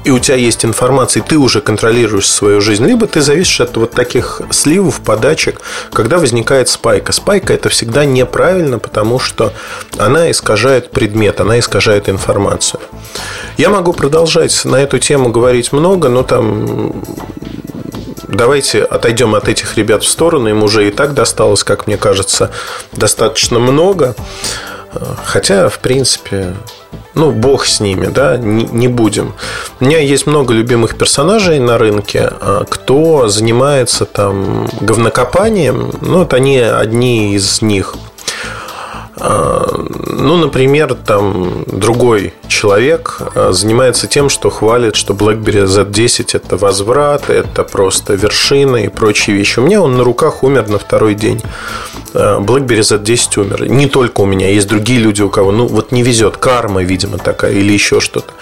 и 0.03 0.11
у 0.11 0.19
тебя 0.19 0.35
есть 0.35 0.65
информация, 0.65 1.23
и 1.23 1.25
ты 1.25 1.37
уже 1.37 1.61
контролируешь 1.61 2.29
свою 2.29 2.61
жизнь, 2.61 2.85
либо 2.85 3.07
ты 3.07 3.21
зависишь 3.21 3.61
от 3.61 3.77
вот 3.77 3.91
таких 3.91 4.41
сливов, 4.51 5.01
подачек, 5.01 5.61
когда 5.91 6.17
возникает 6.17 6.69
спайка. 6.69 7.11
Спайка 7.11 7.53
это 7.53 7.69
всегда 7.69 8.05
неправильно, 8.05 8.79
потому 8.79 9.19
что 9.19 9.53
она 9.97 10.29
искажает 10.31 10.91
предмет, 10.91 11.39
она 11.41 11.59
искажает 11.59 12.09
информацию. 12.09 12.81
Я 13.57 13.69
могу 13.69 13.93
продолжать 13.93 14.65
на 14.65 14.75
эту 14.75 14.99
тему 14.99 15.29
говорить 15.29 15.71
много, 15.71 16.09
но 16.09 16.23
там 16.23 17.03
давайте 18.27 18.83
отойдем 18.83 19.35
от 19.35 19.47
этих 19.47 19.77
ребят 19.77 20.03
в 20.03 20.07
сторону. 20.07 20.49
Им 20.49 20.63
уже 20.63 20.87
и 20.87 20.91
так 20.91 21.13
досталось, 21.13 21.63
как 21.63 21.87
мне 21.87 21.97
кажется, 21.97 22.51
достаточно 22.91 23.59
много. 23.59 24.15
Хотя, 25.25 25.69
в 25.69 25.79
принципе, 25.79 26.55
ну, 27.13 27.31
бог 27.31 27.65
с 27.65 27.79
ними, 27.79 28.07
да, 28.07 28.37
не, 28.37 28.87
будем. 28.87 29.33
У 29.79 29.85
меня 29.85 29.99
есть 29.99 30.27
много 30.27 30.53
любимых 30.53 30.97
персонажей 30.97 31.59
на 31.59 31.77
рынке, 31.77 32.29
а, 32.29 32.65
кто 32.69 33.27
занимается 33.27 34.05
там 34.05 34.67
говнокопанием, 34.81 35.91
ну, 36.01 36.19
вот 36.19 36.33
они 36.33 36.57
одни 36.59 37.35
из 37.35 37.61
них– 37.61 37.95
ну, 39.19 40.37
например, 40.37 40.93
там 40.93 41.63
другой 41.65 42.33
человек 42.47 43.19
а, 43.35 43.51
занимается 43.51 44.07
тем, 44.07 44.29
что 44.29 44.49
хвалит, 44.49 44.95
что 44.95 45.13
BlackBerry 45.13 45.65
Z10 45.65 46.29
это 46.33 46.57
возврат, 46.57 47.29
это 47.29 47.63
просто 47.63 48.13
вершина 48.13 48.77
и 48.77 48.89
прочие 48.89 49.35
вещи. 49.35 49.59
У 49.59 49.63
меня 49.63 49.81
он 49.81 49.97
на 49.97 50.03
руках 50.03 50.43
умер 50.43 50.69
на 50.69 50.77
второй 50.77 51.15
день. 51.15 51.41
А, 52.13 52.39
BlackBerry 52.39 52.81
Z10 52.81 53.41
умер. 53.41 53.69
Не 53.69 53.87
только 53.87 54.21
у 54.21 54.25
меня, 54.25 54.49
есть 54.49 54.67
другие 54.67 54.99
люди, 54.99 55.21
у 55.21 55.29
кого, 55.29 55.51
ну, 55.51 55.65
вот 55.65 55.91
не 55.91 56.03
везет, 56.03 56.37
карма, 56.37 56.83
видимо, 56.83 57.17
такая 57.17 57.53
или 57.53 57.73
еще 57.73 57.99
что-то. 57.99 58.33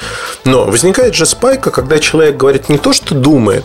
Но 0.44 0.66
возникает 0.66 1.16
же 1.16 1.26
спайка, 1.26 1.72
когда 1.72 2.00
человек 2.00 2.36
говорит 2.36 2.68
не 2.70 2.78
то, 2.78 2.92
что 2.92 3.16
думает, 3.16 3.64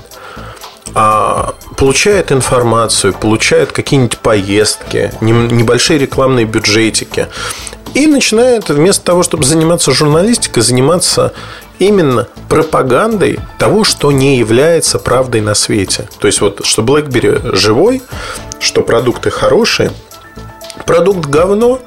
а 0.94 1.54
получает 1.76 2.32
информацию, 2.32 3.12
получает 3.12 3.72
какие-нибудь 3.72 4.18
поездки, 4.18 5.12
небольшие 5.20 5.98
рекламные 5.98 6.46
бюджетики. 6.46 7.28
И 7.94 8.06
начинает 8.06 8.68
вместо 8.68 9.04
того, 9.04 9.22
чтобы 9.22 9.44
заниматься 9.44 9.92
журналистикой, 9.92 10.62
заниматься 10.62 11.32
именно 11.78 12.28
пропагандой 12.48 13.40
того, 13.58 13.84
что 13.84 14.12
не 14.12 14.38
является 14.38 14.98
правдой 14.98 15.40
на 15.40 15.54
свете. 15.54 16.08
То 16.18 16.26
есть 16.26 16.40
вот, 16.40 16.64
что 16.64 16.82
BlackBerry 16.82 17.56
живой, 17.56 18.02
что 18.60 18.82
продукты 18.82 19.30
хорошие, 19.30 19.90
продукт 20.86 21.26
говно, 21.26 21.80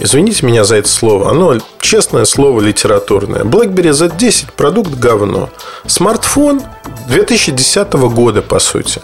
Извините 0.00 0.46
меня 0.46 0.62
за 0.62 0.76
это 0.76 0.88
слово. 0.88 1.30
Оно 1.30 1.56
честное 1.80 2.24
слово 2.24 2.60
литературное. 2.60 3.42
BlackBerry 3.42 3.90
Z10 3.90 4.50
продукт 4.56 4.92
говно. 4.92 5.50
Смартфон 5.86 6.62
2010 7.08 7.92
года, 7.92 8.42
по 8.42 8.58
сути. 8.58 9.00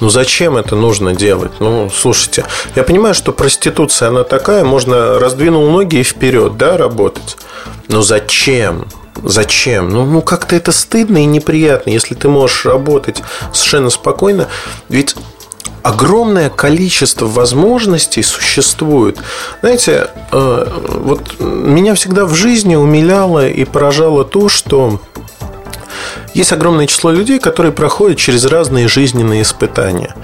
Ну 0.00 0.10
зачем 0.10 0.56
это 0.56 0.76
нужно 0.76 1.14
делать? 1.14 1.52
Ну, 1.58 1.90
слушайте, 1.92 2.44
я 2.76 2.84
понимаю, 2.84 3.14
что 3.14 3.32
проституция, 3.32 4.08
она 4.08 4.22
такая, 4.22 4.64
можно 4.64 5.18
раздвинул 5.18 5.68
ноги 5.70 5.96
и 5.96 6.02
вперед, 6.04 6.56
да, 6.56 6.76
работать. 6.76 7.36
Но 7.88 8.02
зачем? 8.02 8.86
Зачем? 9.22 9.90
Ну, 9.90 10.04
ну 10.04 10.22
как-то 10.22 10.54
это 10.54 10.70
стыдно 10.70 11.18
и 11.18 11.24
неприятно, 11.24 11.90
если 11.90 12.14
ты 12.14 12.28
можешь 12.28 12.64
работать 12.64 13.22
совершенно 13.52 13.90
спокойно. 13.90 14.46
Ведь 14.88 15.16
огромное 15.82 16.50
количество 16.50 17.26
возможностей 17.26 18.22
существует. 18.22 19.18
Знаете, 19.60 20.10
э, 20.30 20.66
вот 21.00 21.40
меня 21.40 21.94
всегда 21.94 22.24
в 22.24 22.34
жизни 22.34 22.76
умиляло 22.76 23.48
и 23.48 23.64
поражало 23.64 24.24
то, 24.24 24.48
что 24.48 25.00
есть 26.38 26.52
огромное 26.52 26.86
число 26.86 27.10
людей, 27.10 27.40
которые 27.40 27.72
проходят 27.72 28.16
через 28.16 28.44
разные 28.44 28.86
жизненные 28.86 29.42
испытания. 29.42 30.14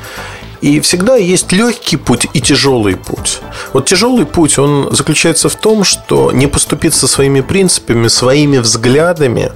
И 0.61 0.79
всегда 0.81 1.17
есть 1.17 1.51
легкий 1.53 1.97
путь 1.97 2.29
и 2.33 2.41
тяжелый 2.41 2.97
путь. 2.97 3.41
Вот 3.73 3.87
тяжелый 3.87 4.25
путь, 4.25 4.57
он 4.59 4.95
заключается 4.95 5.49
в 5.49 5.57
том, 5.57 5.83
что 5.83 6.31
не 6.31 6.47
поступить 6.47 6.95
со 6.95 7.09
своими 7.09 7.41
принципами, 7.41 8.07
своими 8.07 8.59
взглядами 8.59 9.51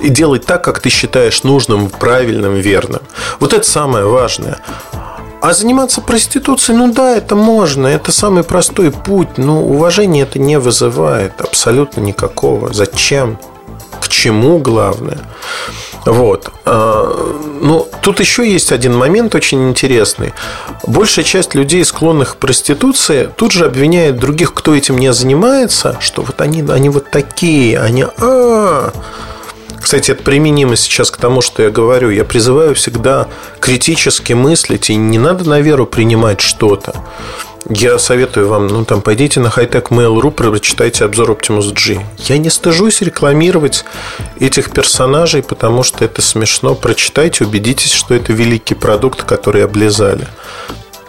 и 0.00 0.08
делать 0.08 0.46
так, 0.46 0.62
как 0.62 0.78
ты 0.78 0.90
считаешь 0.90 1.42
нужным, 1.42 1.90
правильным, 1.90 2.54
верным. 2.54 3.02
Вот 3.40 3.52
это 3.52 3.68
самое 3.68 4.06
важное. 4.06 4.58
А 5.42 5.52
заниматься 5.52 6.00
проституцией, 6.00 6.78
ну 6.78 6.92
да, 6.92 7.16
это 7.16 7.34
можно, 7.34 7.88
это 7.88 8.12
самый 8.12 8.44
простой 8.44 8.92
путь, 8.92 9.38
но 9.38 9.64
уважения 9.64 10.22
это 10.22 10.38
не 10.38 10.58
вызывает 10.58 11.40
абсолютно 11.40 12.00
никакого. 12.00 12.72
Зачем? 12.72 13.38
К 14.00 14.08
чему 14.08 14.58
главное? 14.58 15.18
Вот. 16.06 16.50
А, 16.64 17.36
ну, 17.60 17.88
тут 18.02 18.20
еще 18.20 18.50
есть 18.50 18.72
один 18.72 18.96
момент 18.96 19.34
очень 19.34 19.68
интересный. 19.68 20.32
Большая 20.86 21.24
часть 21.24 21.54
людей, 21.54 21.84
склонных 21.84 22.34
к 22.34 22.36
проституции, 22.36 23.28
тут 23.36 23.52
же 23.52 23.66
обвиняет 23.66 24.18
других, 24.18 24.54
кто 24.54 24.74
этим 24.74 24.98
не 24.98 25.12
занимается, 25.12 25.98
что 26.00 26.22
вот 26.22 26.40
они, 26.40 26.62
они 26.62 26.88
вот 26.88 27.10
такие, 27.10 27.78
они... 27.78 28.02
А-а-а. 28.02 28.92
Кстати, 29.80 30.10
это 30.10 30.22
применимо 30.22 30.76
сейчас 30.76 31.10
к 31.10 31.16
тому, 31.16 31.40
что 31.40 31.62
я 31.62 31.70
говорю. 31.70 32.10
Я 32.10 32.24
призываю 32.24 32.74
всегда 32.74 33.28
критически 33.60 34.34
мыслить, 34.34 34.90
и 34.90 34.96
не 34.96 35.18
надо 35.18 35.48
на 35.48 35.60
веру 35.60 35.86
принимать 35.86 36.40
что-то. 36.40 36.94
Я 37.72 38.00
советую 38.00 38.48
вам, 38.48 38.66
ну 38.66 38.84
там 38.84 39.00
пойдите 39.00 39.38
на 39.38 39.46
hightech 39.46 39.90
mail.ru, 39.90 40.32
прочитайте 40.32 41.04
обзор 41.04 41.30
Optimus 41.30 41.72
G. 41.72 42.04
Я 42.18 42.38
не 42.38 42.50
стыжусь 42.50 43.00
рекламировать 43.00 43.84
этих 44.40 44.72
персонажей, 44.72 45.44
потому 45.44 45.84
что 45.84 46.04
это 46.04 46.20
смешно. 46.20 46.74
Прочитайте, 46.74 47.44
убедитесь, 47.44 47.92
что 47.92 48.14
это 48.14 48.32
великий 48.32 48.74
продукт, 48.74 49.22
который 49.22 49.64
облизали 49.64 50.26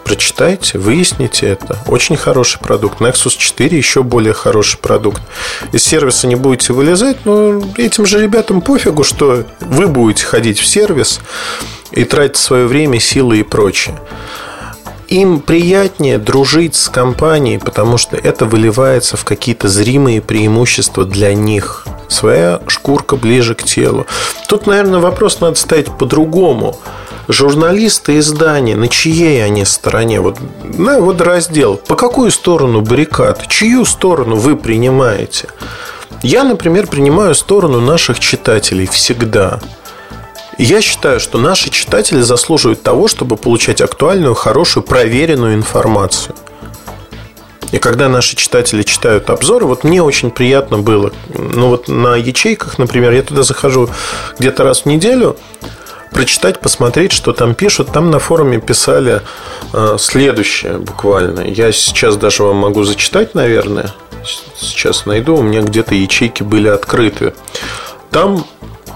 прочитайте, 0.04 0.78
выясните 0.78 1.46
это. 1.46 1.78
Очень 1.86 2.16
хороший 2.16 2.60
продукт. 2.60 3.00
Nexus 3.00 3.34
4 3.38 3.74
еще 3.74 4.02
более 4.02 4.34
хороший 4.34 4.78
продукт. 4.78 5.22
Из 5.72 5.82
сервиса 5.82 6.26
не 6.26 6.34
будете 6.34 6.74
вылезать, 6.74 7.24
но 7.24 7.62
этим 7.78 8.04
же 8.04 8.20
ребятам 8.20 8.60
пофигу, 8.60 9.04
что 9.04 9.44
вы 9.60 9.86
будете 9.86 10.26
ходить 10.26 10.58
в 10.58 10.66
сервис 10.66 11.20
и 11.92 12.04
тратить 12.04 12.36
свое 12.36 12.66
время, 12.66 13.00
силы 13.00 13.38
и 13.38 13.42
прочее. 13.42 13.98
Им 15.12 15.40
приятнее 15.40 16.16
дружить 16.16 16.74
с 16.74 16.88
компанией, 16.88 17.58
потому 17.58 17.98
что 17.98 18.16
это 18.16 18.46
выливается 18.46 19.18
в 19.18 19.26
какие-то 19.26 19.68
зримые 19.68 20.22
преимущества 20.22 21.04
для 21.04 21.34
них. 21.34 21.86
Своя 22.08 22.62
шкурка 22.66 23.16
ближе 23.16 23.54
к 23.54 23.62
телу. 23.62 24.06
Тут, 24.48 24.66
наверное, 24.66 25.00
вопрос 25.00 25.42
надо 25.42 25.56
ставить 25.56 25.90
по-другому. 25.98 26.78
журналисты 27.28 28.20
издания, 28.20 28.74
на 28.74 28.88
чьей 28.88 29.44
они 29.44 29.66
стороне? 29.66 30.22
Вот, 30.22 30.38
на, 30.78 30.98
вот 30.98 31.20
раздел. 31.20 31.76
По 31.76 31.94
какую 31.94 32.30
сторону 32.30 32.80
баррикад? 32.80 33.46
Чью 33.48 33.84
сторону 33.84 34.36
вы 34.36 34.56
принимаете? 34.56 35.48
Я, 36.22 36.42
например, 36.42 36.86
принимаю 36.86 37.34
сторону 37.34 37.82
наших 37.82 38.18
читателей 38.18 38.86
всегда. 38.86 39.60
Я 40.58 40.82
считаю, 40.82 41.18
что 41.18 41.38
наши 41.38 41.70
читатели 41.70 42.20
заслуживают 42.20 42.82
того, 42.82 43.08
чтобы 43.08 43.36
получать 43.36 43.80
актуальную, 43.80 44.34
хорошую, 44.34 44.82
проверенную 44.82 45.54
информацию. 45.54 46.34
И 47.72 47.78
когда 47.78 48.08
наши 48.08 48.36
читатели 48.36 48.82
читают 48.82 49.30
обзоры, 49.30 49.64
вот 49.64 49.82
мне 49.82 50.02
очень 50.02 50.30
приятно 50.30 50.78
было. 50.78 51.10
Ну 51.34 51.68
вот 51.68 51.88
на 51.88 52.16
ячейках, 52.16 52.78
например, 52.78 53.12
я 53.12 53.22
туда 53.22 53.42
захожу 53.44 53.88
где-то 54.38 54.62
раз 54.62 54.82
в 54.82 54.86
неделю, 54.86 55.36
прочитать, 56.10 56.60
посмотреть, 56.60 57.12
что 57.12 57.32
там 57.32 57.54
пишут. 57.54 57.90
Там 57.90 58.10
на 58.10 58.18
форуме 58.18 58.60
писали 58.60 59.22
э, 59.72 59.96
следующее 59.98 60.78
буквально. 60.78 61.40
Я 61.40 61.72
сейчас 61.72 62.16
даже 62.16 62.42
вам 62.42 62.56
могу 62.56 62.84
зачитать, 62.84 63.34
наверное. 63.34 63.94
Сейчас 64.54 65.06
найду. 65.06 65.36
У 65.36 65.42
меня 65.42 65.62
где-то 65.62 65.94
ячейки 65.94 66.42
были 66.42 66.68
открыты. 66.68 67.32
Там 68.10 68.44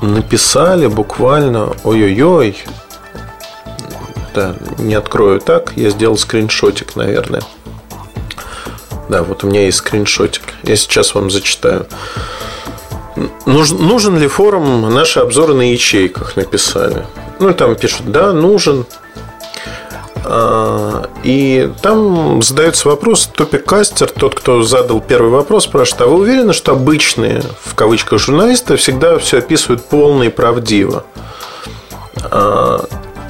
написали 0.02 0.86
буквально 0.86 1.74
ой-ой-ой. 1.84 2.56
Да, 4.34 4.54
не 4.78 4.94
открою 4.94 5.40
так. 5.40 5.72
Я 5.76 5.90
сделал 5.90 6.18
скриншотик, 6.18 6.96
наверное. 6.96 7.42
Да, 9.08 9.22
вот 9.22 9.44
у 9.44 9.46
меня 9.46 9.64
есть 9.64 9.78
скриншотик. 9.78 10.42
Я 10.62 10.76
сейчас 10.76 11.14
вам 11.14 11.30
зачитаю. 11.30 11.86
Нужен 13.46 14.18
ли 14.18 14.28
форум? 14.28 14.92
Наши 14.92 15.20
обзоры 15.20 15.54
на 15.54 15.72
ячейках 15.72 16.36
написали. 16.36 17.06
Ну, 17.40 17.54
там 17.54 17.76
пишут, 17.76 18.10
да, 18.12 18.32
нужен. 18.32 18.84
А, 20.28 21.08
и 21.22 21.70
там 21.82 22.42
задается 22.42 22.88
вопрос, 22.88 23.30
топик-кастер, 23.32 24.10
тот, 24.10 24.34
кто 24.34 24.62
задал 24.62 25.00
первый 25.00 25.30
вопрос, 25.30 25.64
спрашивает, 25.64 26.02
а 26.02 26.06
вы 26.06 26.18
уверены, 26.18 26.52
что 26.52 26.72
обычные, 26.72 27.42
в 27.64 27.74
кавычках, 27.74 28.18
журналисты 28.18 28.76
всегда 28.76 29.18
все 29.18 29.38
описывают 29.38 29.84
полно 29.84 30.24
и 30.24 30.28
правдиво? 30.28 31.04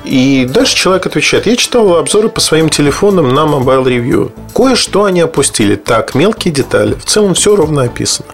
И 0.06 0.46
дальше 0.48 0.76
человек 0.76 1.06
отвечает, 1.06 1.46
я 1.46 1.56
читал 1.56 1.96
обзоры 1.96 2.28
по 2.28 2.40
своим 2.40 2.68
телефонам 2.68 3.34
на 3.34 3.40
Mobile 3.40 3.84
Review. 3.84 4.30
Кое-что 4.54 5.04
они 5.04 5.20
опустили. 5.20 5.74
Так, 5.74 6.14
мелкие 6.14 6.54
детали. 6.54 6.94
В 6.94 7.04
целом 7.04 7.34
все 7.34 7.56
ровно 7.56 7.82
описано. 7.82 8.28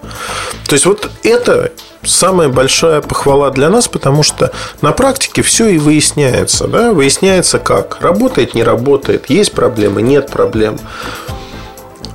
То 0.67 0.75
есть 0.75 0.85
вот 0.85 1.11
это 1.23 1.73
самая 2.05 2.51
большая 2.51 3.01
похвала 3.01 3.51
для 3.51 3.71
нас, 3.71 3.89
потому 3.89 4.23
что 4.23 4.53
на 4.83 4.93
практике 4.93 5.41
все 5.41 5.69
и 5.69 5.79
выясняется. 5.79 6.69
Да? 6.69 6.93
Выясняется 6.93 7.59
как. 7.59 8.03
Работает, 8.03 8.55
не 8.55 8.65
работает. 8.65 9.31
Есть 9.31 9.53
проблемы, 9.53 10.03
нет 10.03 10.31
проблем. 10.31 10.79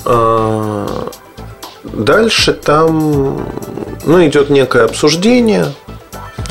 А, 0.06 1.10
дальше 1.84 2.54
там 2.54 3.44
ну, 4.06 4.26
идет 4.28 4.52
некое 4.52 4.86
обсуждение. 4.86 5.74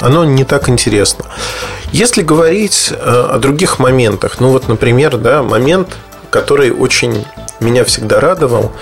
Оно 0.01 0.25
не 0.25 0.45
так 0.45 0.69
интересно. 0.69 1.25
Если 1.93 2.23
говорить 2.23 2.91
э, 2.91 2.95
о 2.97 3.39
других 3.39 3.79
моментах, 3.79 4.41
ну 4.41 4.51
вот, 4.51 4.69
например, 4.69 5.17
да, 5.17 5.43
момент, 5.43 5.89
который 6.31 6.71
очень 6.71 7.25
меня 7.61 7.85
всегда 7.85 8.21
радовал, 8.21 8.73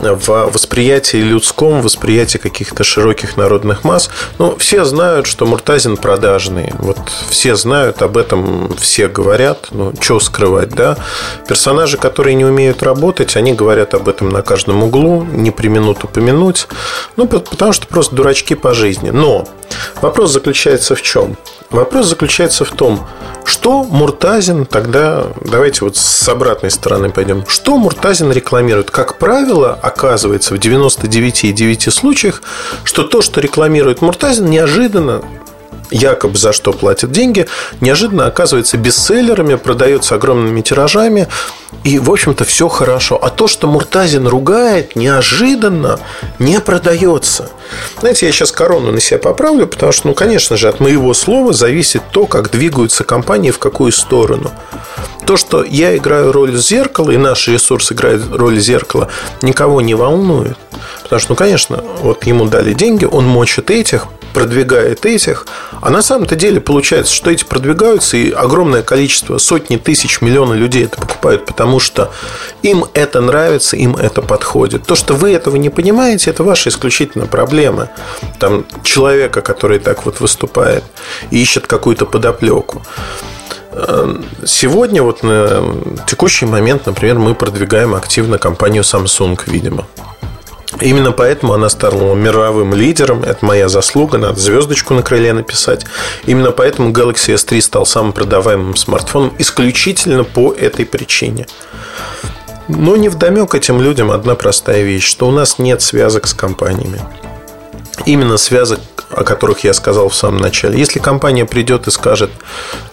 в 0.00 0.50
восприятии 0.50 1.18
людском, 1.18 1.82
восприятии 1.82 2.38
каких-то 2.38 2.84
широких 2.84 3.36
народных 3.36 3.84
масс. 3.84 4.10
Ну, 4.38 4.56
все 4.56 4.84
знают, 4.84 5.26
что 5.26 5.46
Муртазин 5.46 5.96
продажный. 5.96 6.72
Вот 6.78 6.98
все 7.28 7.56
знают 7.56 8.02
об 8.02 8.16
этом, 8.16 8.74
все 8.76 9.08
говорят. 9.08 9.68
Ну, 9.70 9.92
что 10.00 10.20
скрывать, 10.20 10.70
да? 10.70 10.96
Персонажи, 11.48 11.96
которые 11.96 12.34
не 12.34 12.44
умеют 12.44 12.82
работать, 12.82 13.36
они 13.36 13.52
говорят 13.52 13.94
об 13.94 14.08
этом 14.08 14.28
на 14.30 14.42
каждом 14.42 14.82
углу, 14.82 15.22
не 15.22 15.50
применут 15.50 16.04
упомянуть. 16.04 16.66
Ну, 17.16 17.26
потому 17.26 17.72
что 17.72 17.86
просто 17.86 18.14
дурачки 18.14 18.54
по 18.54 18.74
жизни. 18.74 19.10
Но 19.10 19.46
вопрос 20.00 20.32
заключается 20.32 20.94
в 20.94 21.02
чем? 21.02 21.36
Вопрос 21.70 22.06
заключается 22.06 22.64
в 22.64 22.72
том, 22.72 23.06
что 23.44 23.84
Муртазин 23.84 24.66
тогда, 24.66 25.24
давайте 25.40 25.84
вот 25.84 25.96
с 25.96 26.28
обратной 26.28 26.70
стороны 26.70 27.10
пойдем, 27.10 27.44
что 27.46 27.76
Муртазин 27.76 28.32
рекламирует? 28.32 28.90
Как 28.90 29.18
правило, 29.18 29.78
оказывается 29.90 30.54
в 30.54 30.58
99,9 30.58 31.90
случаях, 31.90 32.42
что 32.84 33.02
то, 33.04 33.20
что 33.22 33.40
рекламирует 33.40 34.00
Муртазин, 34.00 34.46
неожиданно 34.46 35.22
якобы 35.90 36.38
за 36.38 36.52
что 36.52 36.72
платят 36.72 37.12
деньги, 37.12 37.46
неожиданно 37.80 38.26
оказывается 38.26 38.76
бестселлерами, 38.76 39.54
продается 39.56 40.14
огромными 40.14 40.60
тиражами, 40.60 41.28
и, 41.84 41.98
в 41.98 42.10
общем-то, 42.10 42.44
все 42.44 42.68
хорошо. 42.68 43.18
А 43.22 43.30
то, 43.30 43.46
что 43.46 43.66
Муртазин 43.66 44.26
ругает, 44.26 44.96
неожиданно 44.96 46.00
не 46.38 46.60
продается. 46.60 47.50
Знаете, 48.00 48.26
я 48.26 48.32
сейчас 48.32 48.52
корону 48.52 48.92
на 48.92 49.00
себя 49.00 49.18
поправлю, 49.18 49.66
потому 49.66 49.92
что, 49.92 50.08
ну, 50.08 50.14
конечно 50.14 50.56
же, 50.56 50.68
от 50.68 50.80
моего 50.80 51.14
слова 51.14 51.52
зависит 51.52 52.02
то, 52.10 52.26
как 52.26 52.50
двигаются 52.50 53.04
компании 53.04 53.50
в 53.50 53.58
какую 53.58 53.92
сторону. 53.92 54.50
То, 55.26 55.36
что 55.36 55.62
я 55.62 55.96
играю 55.96 56.32
роль 56.32 56.56
зеркала, 56.56 57.12
и 57.12 57.16
наш 57.16 57.48
ресурс 57.48 57.92
играет 57.92 58.22
роль 58.32 58.58
зеркала, 58.58 59.08
никого 59.40 59.80
не 59.80 59.94
волнует. 59.94 60.58
Потому 61.04 61.20
что, 61.20 61.32
ну, 61.32 61.36
конечно, 61.36 61.84
вот 62.02 62.24
ему 62.26 62.46
дали 62.46 62.72
деньги, 62.72 63.04
он 63.04 63.26
мочит 63.26 63.70
этих, 63.70 64.06
продвигает 64.32 65.06
этих, 65.06 65.46
а 65.80 65.90
на 65.90 66.02
самом-то 66.02 66.36
деле 66.36 66.60
получается, 66.60 67.14
что 67.14 67.30
эти 67.30 67.44
продвигаются, 67.44 68.16
и 68.16 68.30
огромное 68.30 68.82
количество, 68.82 69.38
сотни 69.38 69.76
тысяч, 69.76 70.20
миллионов 70.20 70.56
людей 70.56 70.84
это 70.84 71.00
покупают, 71.00 71.46
потому 71.46 71.80
что 71.80 72.12
им 72.62 72.84
это 72.94 73.20
нравится, 73.20 73.76
им 73.76 73.96
это 73.96 74.22
подходит. 74.22 74.84
То, 74.84 74.94
что 74.94 75.14
вы 75.14 75.32
этого 75.32 75.56
не 75.56 75.70
понимаете, 75.70 76.30
это 76.30 76.44
ваша 76.44 76.68
исключительно 76.68 77.26
проблема. 77.26 77.88
Там 78.38 78.64
человека, 78.82 79.42
который 79.42 79.78
так 79.78 80.04
вот 80.04 80.20
выступает 80.20 80.84
и 81.30 81.40
ищет 81.40 81.66
какую-то 81.66 82.06
подоплеку. 82.06 82.82
Сегодня, 84.44 85.02
вот 85.02 85.22
на 85.22 85.62
текущий 86.06 86.44
момент, 86.44 86.86
например, 86.86 87.18
мы 87.18 87.34
продвигаем 87.34 87.94
активно 87.94 88.36
компанию 88.36 88.82
Samsung, 88.82 89.38
видимо. 89.46 89.86
Именно 90.80 91.12
поэтому 91.12 91.52
она 91.52 91.68
стала 91.68 92.14
мировым 92.14 92.74
лидером. 92.74 93.22
Это 93.24 93.44
моя 93.44 93.68
заслуга. 93.68 94.18
Надо 94.18 94.38
звездочку 94.38 94.94
на 94.94 95.02
крыле 95.02 95.32
написать. 95.32 95.84
Именно 96.24 96.52
поэтому 96.52 96.90
Galaxy 96.90 97.34
S3 97.34 97.60
стал 97.60 97.86
самым 97.86 98.12
продаваемым 98.12 98.76
смартфоном 98.76 99.34
исключительно 99.38 100.24
по 100.24 100.52
этой 100.52 100.86
причине. 100.86 101.46
Но 102.68 102.96
не 102.96 103.08
вдомек 103.08 103.54
этим 103.54 103.80
людям 103.80 104.12
одна 104.12 104.36
простая 104.36 104.82
вещь, 104.82 105.04
что 105.04 105.26
у 105.26 105.32
нас 105.32 105.58
нет 105.58 105.82
связок 105.82 106.28
с 106.28 106.34
компаниями. 106.34 107.00
Именно 108.06 108.36
связок, 108.36 108.80
о 109.10 109.24
которых 109.24 109.64
я 109.64 109.74
сказал 109.74 110.08
в 110.08 110.14
самом 110.14 110.38
начале. 110.38 110.78
Если 110.78 111.00
компания 111.00 111.44
придет 111.44 111.88
и 111.88 111.90
скажет 111.90 112.30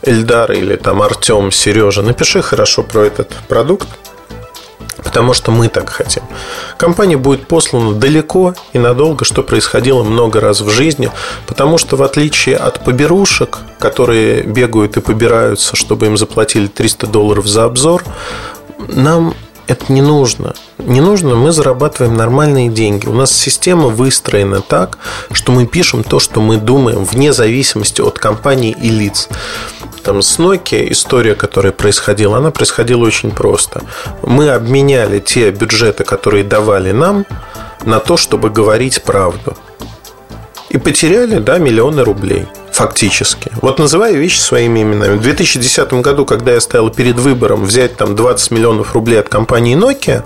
Эльдар 0.02 0.52
или 0.52 0.76
там 0.76 1.02
Артем, 1.04 1.52
Сережа, 1.52 2.02
напиши 2.02 2.42
хорошо 2.42 2.82
про 2.82 3.04
этот 3.04 3.34
продукт, 3.48 3.88
Потому 5.18 5.34
что 5.34 5.52
мы 5.52 5.68
так 5.68 5.90
хотим. 5.90 6.22
Компания 6.78 7.18
будет 7.18 7.48
послана 7.48 7.96
далеко 7.96 8.54
и 8.74 8.78
надолго, 8.78 9.26
что 9.26 9.42
происходило 9.42 10.04
много 10.04 10.40
раз 10.40 10.62
в 10.62 10.70
жизни. 10.70 11.10
Потому 11.48 11.80
что 11.80 11.96
в 11.96 12.04
отличие 12.04 12.56
от 12.56 12.84
поберушек, 12.84 13.58
которые 13.80 14.44
бегают 14.44 14.96
и 14.96 15.02
побираются, 15.02 15.76
чтобы 15.76 16.06
им 16.06 16.18
заплатили 16.18 16.68
300 16.68 17.08
долларов 17.08 17.48
за 17.48 17.64
обзор, 17.64 18.04
нам 18.78 19.34
это 19.68 19.92
не 19.92 20.02
нужно. 20.02 20.54
Не 20.78 21.02
нужно, 21.02 21.36
мы 21.36 21.52
зарабатываем 21.52 22.16
нормальные 22.16 22.70
деньги. 22.70 23.08
У 23.08 23.14
нас 23.14 23.32
система 23.32 23.88
выстроена 23.90 24.62
так, 24.62 24.98
что 25.32 25.52
мы 25.52 25.66
пишем 25.66 26.04
то, 26.04 26.20
что 26.20 26.42
мы 26.42 26.58
думаем, 26.58 27.04
вне 27.04 27.34
зависимости 27.34 28.02
от 28.02 28.18
компании 28.18 28.76
и 28.82 28.90
лиц. 28.90 29.28
Там 30.04 30.22
с 30.22 30.40
Nokia 30.40 30.90
история, 30.92 31.36
которая 31.36 31.74
происходила, 31.74 32.38
она 32.38 32.52
происходила 32.52 33.06
очень 33.06 33.32
просто. 33.32 33.82
Мы 34.22 34.50
обменяли 34.50 35.20
те 35.20 35.52
бюджеты, 35.52 36.06
которые 36.06 36.46
давали 36.46 36.92
нам, 36.92 37.26
на 37.86 38.00
то, 38.00 38.18
чтобы 38.18 38.50
говорить 38.50 39.04
правду. 39.04 39.56
И 40.70 40.78
потеряли, 40.78 41.40
да, 41.40 41.58
миллионы 41.58 42.04
рублей. 42.04 42.46
Фактически. 42.78 43.52
Вот 43.64 43.80
называю 43.80 44.20
вещи 44.20 44.38
своими 44.38 44.84
именами. 44.84 45.18
В 45.18 45.22
2010 45.22 45.94
году, 45.94 46.26
когда 46.26 46.52
я 46.54 46.62
стоял 46.62 46.92
перед 46.92 47.16
выбором 47.16 47.66
взять 47.66 47.98
там 47.98 48.16
20 48.16 48.52
миллионов 48.52 48.94
рублей 48.94 49.20
от 49.20 49.30
компании 49.30 49.76
Nokia 49.76 50.22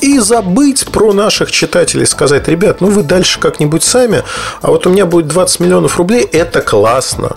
и 0.00 0.20
забыть 0.20 0.86
про 0.92 1.12
наших 1.12 1.50
читателей, 1.50 2.06
сказать, 2.06 2.46
ребят, 2.46 2.80
ну 2.80 2.86
вы 2.86 3.02
дальше 3.02 3.40
как-нибудь 3.40 3.82
сами, 3.82 4.22
а 4.60 4.70
вот 4.70 4.86
у 4.86 4.90
меня 4.90 5.06
будет 5.06 5.26
20 5.26 5.58
миллионов 5.58 5.96
рублей, 5.96 6.22
это 6.22 6.60
классно. 6.60 7.34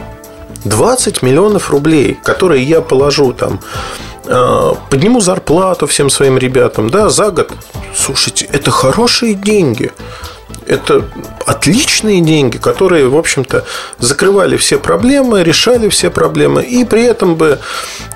20 0.63 1.23
миллионов 1.23 1.71
рублей, 1.71 2.15
которые 2.23 2.63
я 2.63 2.81
положу 2.81 3.33
там 3.33 3.59
э, 4.25 4.73
подниму 4.91 5.21
зарплату 5.21 5.87
всем 5.87 6.11
своим 6.11 6.37
ребятам, 6.37 6.91
да, 6.91 7.09
за 7.09 7.31
год. 7.31 7.51
Слушайте, 7.95 8.47
это 8.51 8.69
хорошие 8.69 9.33
деньги. 9.33 9.91
Это 10.67 11.05
отличные 11.45 12.21
деньги, 12.21 12.57
которые, 12.57 13.07
в 13.07 13.17
общем-то, 13.17 13.65
закрывали 13.99 14.57
все 14.57 14.79
проблемы, 14.79 15.43
решали 15.43 15.89
все 15.89 16.09
проблемы, 16.09 16.63
и 16.63 16.83
при 16.85 17.03
этом 17.03 17.35
бы 17.35 17.59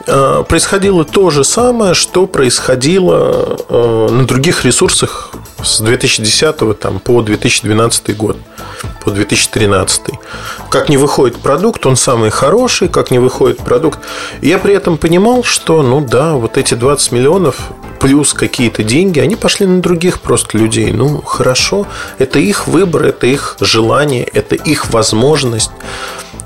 э, 0.07 0.43
происходило 0.47 1.05
то 1.05 1.29
же 1.29 1.43
самое, 1.43 1.93
что 1.93 2.25
происходило 2.27 3.57
э, 3.69 4.07
на 4.11 4.25
других 4.25 4.65
ресурсах 4.65 5.31
с 5.63 5.79
2010 5.81 6.79
там, 6.79 6.99
по 6.99 7.21
2012 7.21 8.17
год, 8.17 8.37
по 9.03 9.11
2013. 9.11 10.01
Как 10.69 10.89
не 10.89 10.97
выходит 10.97 11.37
продукт, 11.37 11.85
он 11.85 11.95
самый 11.95 12.29
хороший, 12.29 12.87
как 12.87 13.11
не 13.11 13.19
выходит 13.19 13.57
продукт. 13.57 13.99
Я 14.41 14.59
при 14.59 14.73
этом 14.73 14.97
понимал, 14.97 15.43
что, 15.43 15.81
ну 15.81 16.01
да, 16.01 16.33
вот 16.33 16.57
эти 16.57 16.73
20 16.73 17.11
миллионов 17.11 17.71
плюс 17.99 18.33
какие-то 18.33 18.83
деньги, 18.83 19.19
они 19.19 19.35
пошли 19.35 19.65
на 19.65 19.81
других 19.81 20.21
просто 20.21 20.57
людей. 20.57 20.91
Ну, 20.91 21.21
хорошо, 21.21 21.85
это 22.17 22.39
их 22.39 22.67
выбор, 22.67 23.05
это 23.05 23.27
их 23.27 23.57
желание, 23.59 24.23
это 24.23 24.55
их 24.55 24.91
возможность 24.91 25.71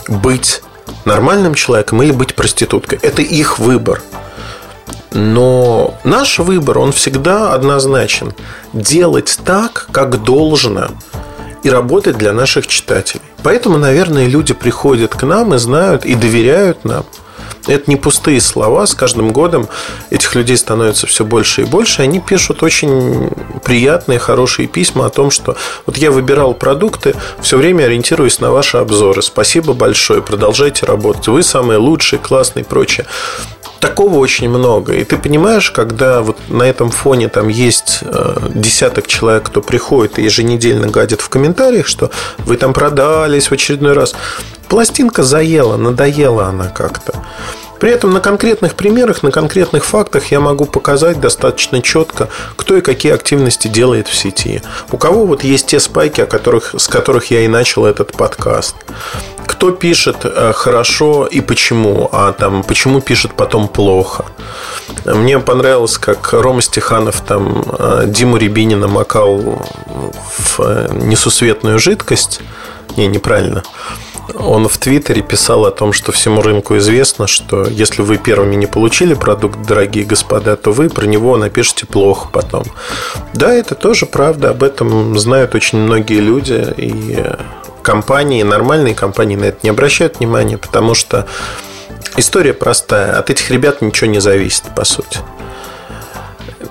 быть 0.07 0.61
нормальным 1.05 1.53
человеком 1.53 2.01
или 2.01 2.11
быть 2.11 2.35
проституткой. 2.35 2.99
Это 3.01 3.21
их 3.21 3.59
выбор. 3.59 4.01
Но 5.11 5.93
наш 6.03 6.39
выбор, 6.39 6.79
он 6.79 6.91
всегда 6.91 7.53
однозначен. 7.53 8.33
Делать 8.73 9.39
так, 9.45 9.87
как 9.91 10.23
должно, 10.23 10.87
и 11.63 11.69
работать 11.69 12.17
для 12.17 12.33
наших 12.33 12.67
читателей. 12.67 13.23
Поэтому, 13.41 13.77
наверное, 13.77 14.27
люди 14.27 14.53
приходят 14.53 15.15
к 15.15 15.23
нам 15.23 15.53
и 15.53 15.57
знают, 15.57 16.05
и 16.05 16.15
доверяют 16.15 16.85
нам. 16.85 17.05
Это 17.67 17.89
не 17.89 17.95
пустые 17.95 18.41
слова. 18.41 18.85
С 18.85 18.93
каждым 18.93 19.31
годом 19.31 19.69
этих 20.09 20.35
людей 20.35 20.57
становится 20.57 21.07
все 21.07 21.23
больше 21.23 21.61
и 21.61 21.65
больше. 21.65 22.01
Они 22.01 22.19
пишут 22.19 22.61
очень 22.61 23.29
приятные, 23.63 24.19
хорошие 24.19 24.67
письма 24.67 25.05
о 25.05 25.09
том, 25.09 25.31
что 25.31 25.55
вот 25.85 25.97
я 25.97 26.11
выбирал 26.11 26.53
продукты, 26.53 27.15
все 27.41 27.57
время 27.57 27.85
ориентируюсь 27.85 28.39
на 28.39 28.51
ваши 28.51 28.77
обзоры. 28.77 29.21
Спасибо 29.21 29.73
большое, 29.73 30.21
продолжайте 30.21 30.85
работать. 30.85 31.27
Вы 31.27 31.41
самые 31.41 31.77
лучшие, 31.77 32.19
классные 32.19 32.63
и 32.63 32.67
прочее 32.67 33.05
такого 33.83 34.19
очень 34.19 34.49
много. 34.49 34.93
И 34.93 35.03
ты 35.03 35.17
понимаешь, 35.17 35.69
когда 35.69 36.21
вот 36.21 36.37
на 36.47 36.63
этом 36.63 36.89
фоне 36.89 37.27
там 37.27 37.49
есть 37.49 37.99
э, 38.01 38.49
десяток 38.55 39.07
человек, 39.07 39.43
кто 39.43 39.61
приходит 39.61 40.17
и 40.17 40.23
еженедельно 40.23 40.87
гадит 40.87 41.19
в 41.19 41.27
комментариях, 41.27 41.85
что 41.85 42.09
вы 42.37 42.55
там 42.55 42.71
продались 42.73 43.47
в 43.47 43.51
очередной 43.51 43.91
раз. 43.91 44.15
Пластинка 44.69 45.23
заела, 45.23 45.75
надоела 45.75 46.45
она 46.45 46.69
как-то. 46.69 47.13
При 47.83 47.91
этом 47.91 48.13
на 48.13 48.21
конкретных 48.21 48.75
примерах, 48.75 49.23
на 49.23 49.31
конкретных 49.31 49.83
фактах 49.83 50.31
я 50.31 50.39
могу 50.39 50.63
показать 50.63 51.19
достаточно 51.19 51.81
четко, 51.81 52.29
кто 52.55 52.77
и 52.77 52.81
какие 52.81 53.11
активности 53.11 53.67
делает 53.67 54.07
в 54.07 54.15
сети. 54.15 54.61
У 54.93 54.97
кого 54.97 55.25
вот 55.25 55.43
есть 55.43 55.67
те 55.67 55.81
спайки, 55.81 56.21
о 56.21 56.25
которых, 56.25 56.75
с 56.77 56.87
которых 56.87 57.29
я 57.29 57.41
и 57.41 57.49
начал 57.49 57.85
этот 57.85 58.13
подкаст. 58.13 58.77
Кто 59.45 59.71
пишет 59.71 60.19
э, 60.23 60.53
хорошо 60.55 61.25
и 61.25 61.41
почему, 61.41 62.07
а 62.13 62.31
там 62.31 62.63
почему 62.63 63.01
пишет 63.01 63.33
потом 63.33 63.67
плохо. 63.67 64.27
Мне 65.03 65.39
понравилось, 65.39 65.97
как 65.97 66.31
Рома 66.31 66.61
Стеханов 66.61 67.19
там 67.19 67.65
э, 67.67 68.05
Диму 68.07 68.37
Рябинина 68.37 68.87
макал 68.87 69.61
в 70.37 70.59
э, 70.59 70.87
несусветную 71.01 71.79
жидкость. 71.79 72.39
Не, 72.95 73.07
неправильно. 73.07 73.61
Он 74.35 74.67
в 74.67 74.77
Твиттере 74.77 75.21
писал 75.21 75.65
о 75.65 75.71
том, 75.71 75.93
что 75.93 76.11
всему 76.11 76.41
рынку 76.41 76.77
известно, 76.77 77.27
что 77.27 77.65
если 77.65 78.01
вы 78.01 78.17
первыми 78.17 78.55
не 78.55 78.65
получили 78.65 79.13
продукт, 79.13 79.61
дорогие 79.61 80.05
господа, 80.05 80.55
то 80.55 80.71
вы 80.71 80.89
про 80.89 81.05
него 81.05 81.37
напишите 81.37 81.85
плохо 81.85 82.29
потом. 82.31 82.63
Да, 83.33 83.53
это 83.53 83.75
тоже 83.75 84.05
правда, 84.05 84.49
об 84.49 84.63
этом 84.63 85.17
знают 85.17 85.55
очень 85.55 85.79
многие 85.79 86.19
люди, 86.19 86.73
и 86.77 87.23
компании, 87.83 88.41
нормальные 88.43 88.95
компании 88.95 89.35
на 89.35 89.45
это 89.45 89.59
не 89.63 89.69
обращают 89.69 90.19
внимания, 90.19 90.57
потому 90.57 90.95
что 90.95 91.27
история 92.17 92.53
простая. 92.53 93.17
От 93.17 93.29
этих 93.29 93.51
ребят 93.51 93.81
ничего 93.81 94.09
не 94.09 94.19
зависит, 94.19 94.63
по 94.75 94.83
сути. 94.83 95.19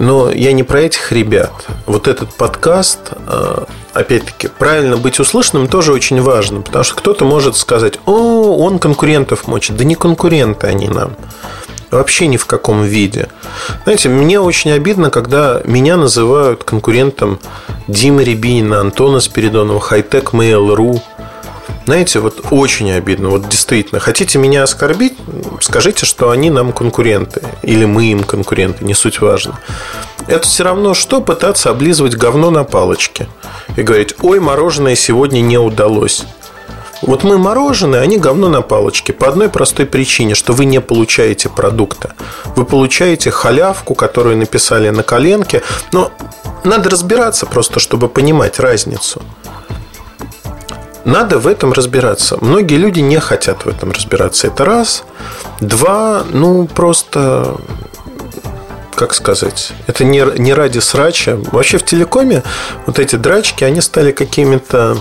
Но 0.03 0.33
я 0.33 0.53
не 0.53 0.65
про 0.65 0.81
этих 0.81 1.12
ребят. 1.12 1.53
Вот 1.87 2.09
этот 2.09 2.35
подкаст, 2.35 3.12
э, 3.25 3.65
опять-таки, 3.93 4.49
правильно 4.49 4.97
быть 4.97 5.21
услышанным 5.21 5.69
тоже 5.69 5.93
очень 5.93 6.21
важно, 6.21 6.61
потому 6.61 6.83
что 6.83 6.97
кто-то 6.97 7.25
может 7.25 7.57
сказать, 7.57 8.01
о, 8.05 8.57
он 8.57 8.81
конкурентов 8.81 9.47
мочит. 9.47 9.77
Да 9.77 9.85
не 9.85 9.95
конкуренты 9.95 10.67
они 10.67 10.88
нам. 10.88 11.15
Вообще 11.93 12.27
ни 12.27 12.37
в 12.37 12.47
каком 12.47 12.83
виде. 12.83 13.29
Знаете, 13.85 14.09
мне 14.09 14.41
очень 14.41 14.73
обидно, 14.73 15.09
когда 15.09 15.61
меня 15.65 15.97
называют 15.97 16.65
конкурентом 16.65 17.38
Димы 17.87 18.25
Рябинина, 18.25 18.81
Антона 18.81 19.21
Спиридонова, 19.21 19.79
Хайтек 19.79 20.33
Mail.ru. 20.35 21.01
Знаете, 21.85 22.21
вот 22.21 22.47
очень 22.51 22.92
обидно. 22.92 23.29
Вот 23.29 23.49
действительно, 23.49 24.01
хотите 24.01 24.38
меня 24.38 24.62
оскорбить, 24.62 25.14
скажите, 25.61 26.07
что 26.07 26.31
они 26.31 26.51
нам 26.51 26.73
конкуренты. 26.73 27.42
Или 27.62 27.85
мы 27.85 28.07
им 28.07 28.23
конкуренты, 28.23 28.85
не 28.85 28.95
суть 28.95 29.21
важно. 29.21 29.59
Это 30.29 30.47
все 30.47 30.64
равно, 30.64 30.95
что 30.95 31.21
пытаться 31.21 31.71
облизывать 31.71 32.14
говно 32.14 32.51
на 32.51 32.64
палочке. 32.64 33.29
И 33.77 33.83
говорить, 33.83 34.14
ой, 34.23 34.38
мороженое 34.38 34.95
сегодня 34.95 35.40
не 35.40 35.59
удалось. 35.59 36.25
Вот 37.03 37.25
мы 37.25 37.37
мороженое, 37.37 38.01
они 38.01 38.16
говно 38.16 38.49
на 38.49 38.62
палочке. 38.62 39.12
По 39.12 39.27
одной 39.27 39.49
простой 39.49 39.87
причине, 39.87 40.37
что 40.37 40.53
вы 40.53 40.66
не 40.66 40.81
получаете 40.81 41.49
продукта. 41.49 42.14
Вы 42.55 42.64
получаете 42.64 43.33
халявку, 43.33 43.97
которую 43.97 44.37
написали 44.37 44.88
на 44.90 45.03
коленке. 45.03 45.62
Но 45.90 46.12
надо 46.62 46.90
разбираться 46.90 47.47
просто, 47.47 47.81
чтобы 47.81 48.09
понимать 48.09 48.61
разницу. 48.61 49.21
Надо 51.05 51.38
в 51.38 51.47
этом 51.47 51.73
разбираться. 51.73 52.38
Многие 52.41 52.77
люди 52.77 53.01
не 53.01 53.19
хотят 53.19 53.65
в 53.65 53.69
этом 53.69 53.91
разбираться. 53.91 54.47
Это 54.47 54.65
раз. 54.65 55.05
Два, 55.61 56.25
ну, 56.31 56.67
просто 56.67 57.57
как 58.95 59.15
сказать, 59.15 59.73
это 59.88 60.05
не, 60.05 60.25
не 60.38 60.55
ради 60.55 60.79
срача. 60.79 61.37
Вообще 61.51 61.79
в 61.79 61.85
телекоме 61.85 62.45
вот 62.87 62.99
эти 63.01 63.17
драчки, 63.17 63.65
они 63.65 63.81
стали 63.81 64.12
какими-то... 64.12 64.97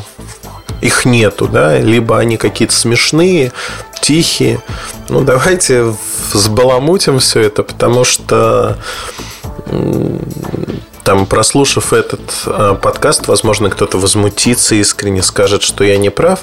Их 0.81 1.05
нету, 1.05 1.47
да, 1.47 1.77
либо 1.77 2.17
они 2.17 2.37
какие-то 2.37 2.73
смешные, 2.73 3.51
тихие. 4.01 4.59
Ну, 5.09 5.21
давайте 5.21 5.93
сбаламутим 6.33 7.19
все 7.19 7.41
это, 7.41 7.61
потому 7.61 8.03
что 8.03 8.79
там, 11.11 11.25
прослушав 11.25 11.91
этот 11.91 12.21
э, 12.45 12.77
подкаст, 12.81 13.27
возможно, 13.27 13.69
кто-то 13.69 13.97
возмутится 13.97 14.75
искренне, 14.75 15.21
скажет, 15.21 15.61
что 15.61 15.83
я 15.83 15.97
не 15.97 16.09
прав. 16.09 16.39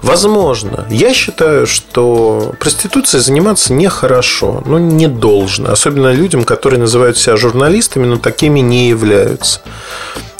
Возможно. 0.00 0.86
Я 0.88 1.12
считаю, 1.12 1.66
что 1.66 2.54
проституцией 2.58 3.22
заниматься 3.22 3.74
нехорошо, 3.74 4.62
ну, 4.64 4.78
не 4.78 5.08
должно. 5.08 5.70
Особенно 5.70 6.10
людям, 6.10 6.44
которые 6.44 6.80
называют 6.80 7.18
себя 7.18 7.36
журналистами, 7.36 8.06
но 8.06 8.16
такими 8.16 8.60
не 8.60 8.88
являются. 8.88 9.60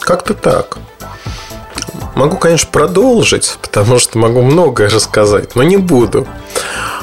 Как-то 0.00 0.32
так. 0.32 0.78
Могу, 2.14 2.38
конечно, 2.38 2.70
продолжить, 2.72 3.58
потому 3.60 3.98
что 3.98 4.16
могу 4.16 4.40
многое 4.40 4.88
рассказать, 4.88 5.56
но 5.56 5.62
не 5.62 5.76
буду. 5.76 6.26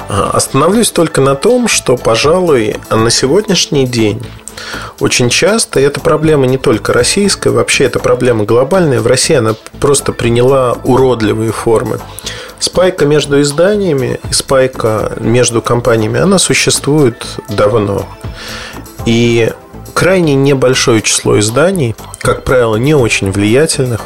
А, 0.07 0.31
остановлюсь 0.33 0.91
только 0.91 1.21
на 1.21 1.35
том, 1.35 1.67
что, 1.67 1.97
пожалуй, 1.97 2.75
на 2.89 3.09
сегодняшний 3.09 3.85
день 3.85 4.23
очень 4.99 5.29
часто 5.29 5.79
эта 5.79 5.99
проблема 5.99 6.45
не 6.45 6.57
только 6.57 6.93
российская, 6.93 7.49
вообще 7.49 7.85
эта 7.85 7.99
проблема 7.99 8.45
глобальная. 8.45 9.01
В 9.01 9.07
России 9.07 9.35
она 9.35 9.55
просто 9.79 10.13
приняла 10.13 10.77
уродливые 10.83 11.51
формы. 11.51 11.99
Спайка 12.59 13.05
между 13.05 13.41
изданиями 13.41 14.19
и 14.29 14.33
спайка 14.33 15.13
между 15.19 15.61
компаниями, 15.61 16.19
она 16.19 16.39
существует 16.39 17.25
давно. 17.49 18.07
И 19.05 19.51
крайне 19.93 20.35
небольшое 20.35 21.01
число 21.01 21.39
изданий, 21.39 21.95
как 22.19 22.43
правило, 22.43 22.77
не 22.77 22.95
очень 22.95 23.31
влиятельных, 23.31 24.01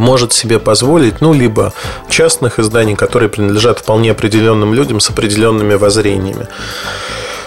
может 0.00 0.32
себе 0.32 0.58
позволить, 0.58 1.20
ну, 1.20 1.34
либо 1.34 1.72
частных 2.08 2.58
изданий, 2.58 2.96
которые 2.96 3.28
принадлежат 3.28 3.78
вполне 3.80 4.10
определенным 4.10 4.74
людям 4.74 4.98
с 4.98 5.10
определенными 5.10 5.74
воззрениями. 5.74 6.48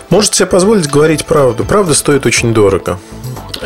Может 0.09 0.35
себе 0.35 0.45
позволить 0.45 0.87
говорить 0.87 1.25
правду. 1.25 1.65
Правда 1.65 1.95
стоит 1.95 2.25
очень 2.27 2.53
дорого. 2.53 2.99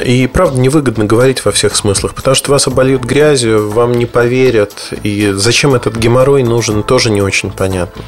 И 0.04 0.28
правда 0.28 0.60
невыгодно 0.60 1.06
говорить 1.06 1.44
во 1.44 1.52
всех 1.52 1.76
смыслах, 1.76 2.14
потому 2.14 2.36
что 2.36 2.52
вас 2.52 2.68
обольют 2.68 3.04
грязью, 3.04 3.70
вам 3.70 3.94
не 3.94 4.06
поверят, 4.06 4.94
и 5.04 5.32
зачем 5.36 5.74
этот 5.74 5.96
геморрой 5.96 6.44
нужен, 6.44 6.84
тоже 6.84 7.10
не 7.10 7.22
очень 7.22 7.52
понятно. 7.52 8.04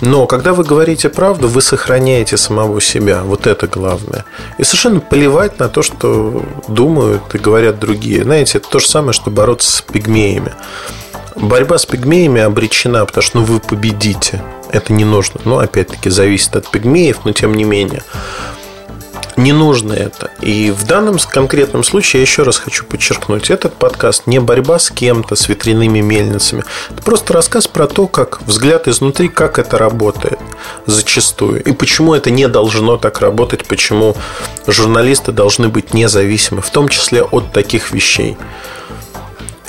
Но 0.00 0.26
когда 0.26 0.52
вы 0.52 0.64
говорите 0.64 1.08
правду, 1.08 1.48
вы 1.48 1.62
сохраняете 1.62 2.36
самого 2.36 2.80
себя, 2.80 3.22
вот 3.22 3.46
это 3.46 3.66
главное. 3.66 4.24
И 4.58 4.64
совершенно 4.64 5.00
плевать 5.00 5.58
на 5.58 5.68
то, 5.68 5.82
что 5.82 6.42
думают 6.68 7.34
и 7.34 7.38
говорят 7.38 7.78
другие. 7.78 8.24
Знаете, 8.24 8.58
это 8.58 8.68
то 8.68 8.78
же 8.78 8.88
самое, 8.88 9.12
что 9.12 9.30
бороться 9.30 9.70
с 9.70 9.82
пигмеями. 9.82 10.52
Борьба 11.36 11.78
с 11.78 11.86
пигмеями 11.86 12.40
обречена, 12.40 13.04
потому 13.06 13.22
что 13.22 13.38
ну, 13.38 13.44
вы 13.44 13.60
победите. 13.60 14.42
Это 14.70 14.92
не 14.92 15.04
нужно. 15.04 15.40
Но 15.44 15.58
опять-таки 15.58 16.10
зависит 16.10 16.54
от 16.56 16.70
пигмеев, 16.70 17.24
но 17.24 17.32
тем 17.32 17.54
не 17.54 17.64
менее. 17.64 18.02
Не 19.40 19.52
нужно 19.52 19.94
это. 19.94 20.30
И 20.42 20.70
в 20.70 20.84
данном 20.84 21.16
конкретном 21.16 21.82
случае 21.82 22.20
я 22.20 22.26
еще 22.26 22.42
раз 22.42 22.58
хочу 22.58 22.84
подчеркнуть, 22.84 23.48
этот 23.48 23.72
подкаст 23.72 24.26
не 24.26 24.38
борьба 24.38 24.78
с 24.78 24.90
кем-то, 24.90 25.34
с 25.34 25.48
ветряными 25.48 26.00
мельницами. 26.00 26.62
Это 26.90 27.02
просто 27.02 27.32
рассказ 27.32 27.66
про 27.66 27.86
то, 27.86 28.06
как 28.06 28.42
взгляд 28.42 28.86
изнутри, 28.86 29.28
как 29.28 29.58
это 29.58 29.78
работает 29.78 30.38
зачастую. 30.84 31.62
И 31.64 31.72
почему 31.72 32.12
это 32.12 32.30
не 32.30 32.48
должно 32.48 32.98
так 32.98 33.22
работать, 33.22 33.64
почему 33.64 34.14
журналисты 34.66 35.32
должны 35.32 35.68
быть 35.68 35.94
независимы, 35.94 36.60
в 36.60 36.68
том 36.68 36.90
числе 36.90 37.22
от 37.22 37.50
таких 37.50 37.92
вещей. 37.92 38.36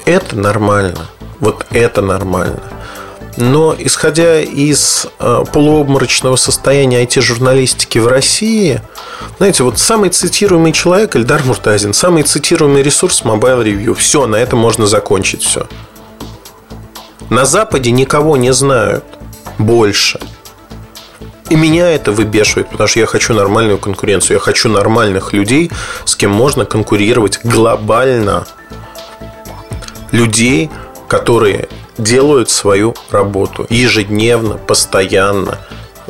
Это 0.04 0.36
нормально. 0.36 1.08
Вот 1.40 1.66
это 1.72 2.02
нормально. 2.02 2.60
Но 3.38 3.76
исходя 3.78 4.42
из 4.42 5.08
э, 5.20 5.44
полуобморочного 5.52 6.36
состояния 6.36 7.04
IT-журналистики 7.04 7.98
в 7.98 8.08
России, 8.08 8.82
знаете, 9.38 9.64
вот 9.64 9.80
самый 9.80 10.10
цитируемый 10.10 10.74
человек 10.74 11.16
Эльдар 11.16 11.44
Муртазин, 11.46 11.94
самый 11.94 12.24
цитируемый 12.24 12.84
ресурс 12.84 13.22
Mobile 13.24 13.64
Review. 13.64 13.94
Все, 13.94 14.28
на 14.28 14.36
этом 14.36 14.60
можно 14.60 14.86
закончить 14.86 15.44
все. 15.44 15.68
На 17.30 17.46
Западе 17.46 17.92
никого 17.92 18.36
не 18.36 18.52
знают 18.52 19.06
больше. 19.58 20.20
И 21.50 21.56
меня 21.56 21.90
это 21.90 22.12
выбешивает, 22.12 22.70
потому 22.70 22.88
что 22.88 23.00
я 23.00 23.06
хочу 23.06 23.34
нормальную 23.34 23.78
конкуренцию. 23.78 24.36
Я 24.36 24.40
хочу 24.40 24.70
нормальных 24.70 25.34
людей, 25.34 25.72
с 26.06 26.16
кем 26.16 26.32
можно 26.32 26.66
конкурировать 26.66 27.40
глобально. 27.44 28.46
Людей, 30.12 30.70
которые 31.08 31.68
делают 32.02 32.50
свою 32.50 32.96
работу 33.10 33.66
ежедневно, 33.70 34.56
постоянно, 34.56 35.60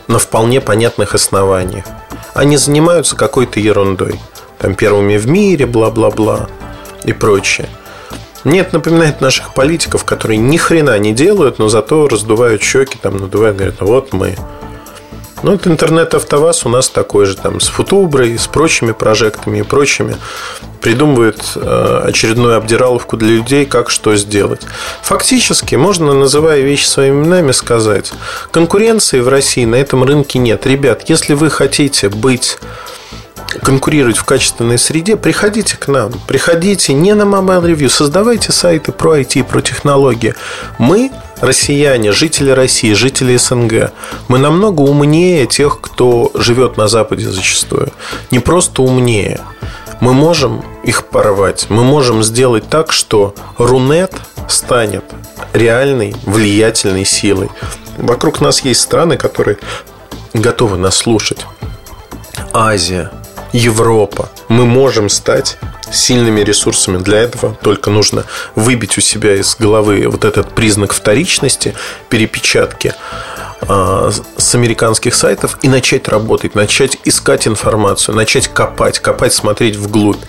на 0.08 0.19
вполне 0.19 0.62
понятных 0.62 1.15
основаниях. 1.15 1.86
Они 2.34 2.58
занимаются 2.58 3.15
какой-то 3.15 3.60
ерундой. 3.60 4.19
Там 4.58 4.75
первыми 4.75 5.17
в 5.17 5.27
мире, 5.27 5.65
бла-бла-бла 5.65 6.47
и 7.04 7.13
прочее. 7.13 7.67
Нет, 8.43 8.73
напоминает 8.73 9.21
наших 9.21 9.54
политиков, 9.54 10.04
которые 10.04 10.38
ни 10.38 10.58
хрена 10.58 10.97
не 10.97 11.13
делают, 11.13 11.60
но 11.60 11.69
зато 11.69 12.08
раздувают 12.08 12.63
щеки, 12.63 12.97
там 12.99 13.17
надувают, 13.17 13.58
говорят, 13.58 13.82
вот 13.82 14.13
мы. 14.13 14.36
Ну, 15.43 15.54
вот 15.54 15.65
интернет-автоваз 15.65 16.65
у 16.65 16.69
нас 16.69 16.89
такой 16.89 17.25
же, 17.25 17.36
там, 17.36 17.60
с 17.60 17.67
футуброй, 17.67 18.38
с 18.38 18.47
прочими 18.47 18.91
прожектами 18.91 19.60
и 19.60 19.63
прочими 19.63 20.17
придумывает 20.82 21.41
э, 21.56 22.01
очередную 22.06 22.58
обдираловку 22.58 23.17
для 23.17 23.30
людей, 23.30 23.65
как 23.65 23.89
что 23.89 24.15
сделать. 24.15 24.62
Фактически, 25.04 25.75
можно, 25.75 26.13
называя 26.13 26.62
вещи 26.62 26.86
своими 26.86 27.23
именами, 27.23 27.51
сказать, 27.51 28.12
конкуренции 28.51 29.19
в 29.19 29.27
России 29.27 29.65
на 29.65 29.75
этом 29.75 30.04
рынке 30.04 30.39
нет. 30.39 30.65
Ребят, 30.65 31.04
если 31.08 31.34
вы 31.34 31.49
хотите 31.49 32.10
быть 32.10 32.58
конкурировать 33.63 34.17
в 34.17 34.23
качественной 34.23 34.77
среде, 34.77 35.17
приходите 35.17 35.77
к 35.77 35.88
нам. 35.88 36.13
Приходите 36.27 36.93
не 36.93 37.13
на 37.13 37.23
Mobile 37.23 37.63
Review, 37.63 37.89
создавайте 37.89 38.51
сайты 38.51 38.91
про 38.91 39.19
IT, 39.19 39.43
про 39.43 39.62
технологии. 39.62 40.36
Мы, 40.77 41.12
россияне, 41.41 42.12
жители 42.12 42.51
России, 42.51 42.93
жители 42.93 43.36
СНГ, 43.36 43.91
мы 44.30 44.38
намного 44.38 44.82
умнее 44.82 45.45
тех, 45.47 45.82
кто 45.82 46.32
живет 46.36 46.77
на 46.77 46.88
Западе 46.88 47.30
зачастую. 47.30 47.91
Не 48.32 48.39
просто 48.39 48.82
умнее– 48.82 49.41
мы 50.01 50.13
можем 50.13 50.65
их 50.84 51.06
порвать. 51.06 51.67
Мы 51.69 51.84
можем 51.84 52.23
сделать 52.23 52.67
так, 52.67 52.91
что 52.91 53.36
Рунет 53.58 54.12
станет 54.49 55.06
реальной, 55.54 56.15
влиятельной 56.23 57.06
силой. 57.06 57.49
Вокруг 57.97 58.41
нас 58.41 58.62
есть 58.62 58.82
страны, 58.82 59.15
которые 59.15 59.60
готовы 60.34 60.77
нас 60.77 60.97
слушать. 60.97 61.45
Азия, 62.51 63.12
Европа. 63.54 64.30
Мы 64.51 64.65
можем 64.65 65.07
стать 65.07 65.57
сильными 65.93 66.41
ресурсами. 66.41 66.97
Для 66.97 67.19
этого 67.19 67.55
только 67.61 67.89
нужно 67.89 68.25
выбить 68.53 68.97
у 68.97 69.01
себя 69.01 69.35
из 69.35 69.55
головы 69.55 70.05
вот 70.09 70.25
этот 70.25 70.53
признак 70.53 70.91
вторичности, 70.91 71.73
перепечатки 72.09 72.93
а, 73.61 74.11
с 74.35 74.55
американских 74.55 75.15
сайтов 75.15 75.57
и 75.61 75.69
начать 75.69 76.09
работать, 76.09 76.53
начать 76.53 76.97
искать 77.05 77.47
информацию, 77.47 78.13
начать 78.13 78.49
копать, 78.49 78.99
копать, 78.99 79.31
смотреть 79.31 79.77
вглубь. 79.77 80.21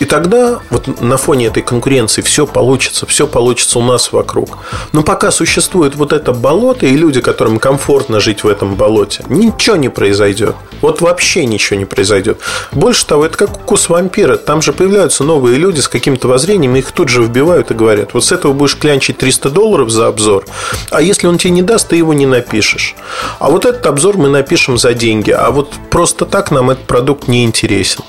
И 0.00 0.06
тогда 0.06 0.60
вот 0.70 1.00
на 1.00 1.16
фоне 1.18 1.46
этой 1.46 1.62
конкуренции 1.62 2.22
все 2.22 2.46
получится, 2.46 3.06
все 3.06 3.26
получится 3.26 3.78
у 3.78 3.82
нас 3.82 4.12
вокруг. 4.12 4.58
Но 4.92 5.02
пока 5.02 5.30
существует 5.30 5.94
вот 5.94 6.12
это 6.12 6.32
болото 6.32 6.86
и 6.86 6.96
люди, 6.96 7.20
которым 7.20 7.58
комфортно 7.58 8.18
жить 8.18 8.42
в 8.42 8.48
этом 8.48 8.74
болоте, 8.74 9.24
ничего 9.28 9.76
не 9.76 9.90
произойдет. 9.90 10.56
Вот 10.80 11.02
вообще 11.02 11.44
ничего 11.44 11.78
не 11.78 11.84
произойдет. 11.84 12.38
Больше 12.72 13.06
того, 13.06 13.26
это 13.26 13.36
как 13.36 13.58
укус 13.58 13.90
вампира. 13.90 14.36
Там 14.36 14.62
же 14.62 14.72
появляются 14.72 15.22
новые 15.22 15.58
люди 15.58 15.80
с 15.80 15.88
каким-то 15.88 16.28
воззрением, 16.28 16.76
их 16.76 16.92
тут 16.92 17.10
же 17.10 17.22
вбивают 17.22 17.70
и 17.70 17.74
говорят, 17.74 18.14
вот 18.14 18.24
с 18.24 18.32
этого 18.32 18.54
будешь 18.54 18.78
клянчить 18.78 19.18
300 19.18 19.50
долларов 19.50 19.90
за 19.90 20.06
обзор, 20.06 20.46
а 20.90 21.02
если 21.02 21.26
он 21.26 21.36
тебе 21.36 21.50
не 21.50 21.62
даст, 21.62 21.88
ты 21.88 21.96
его 21.96 22.14
не 22.14 22.26
напишешь. 22.26 22.94
А 23.38 23.50
вот 23.50 23.66
этот 23.66 23.84
обзор 23.86 24.16
мы 24.16 24.28
напишем 24.28 24.78
за 24.78 24.94
деньги, 24.94 25.30
а 25.30 25.50
вот 25.50 25.74
просто 25.90 26.24
так 26.24 26.50
нам 26.50 26.70
этот 26.70 26.86
продукт 26.86 27.28
не 27.28 27.44
интересен 27.44 28.02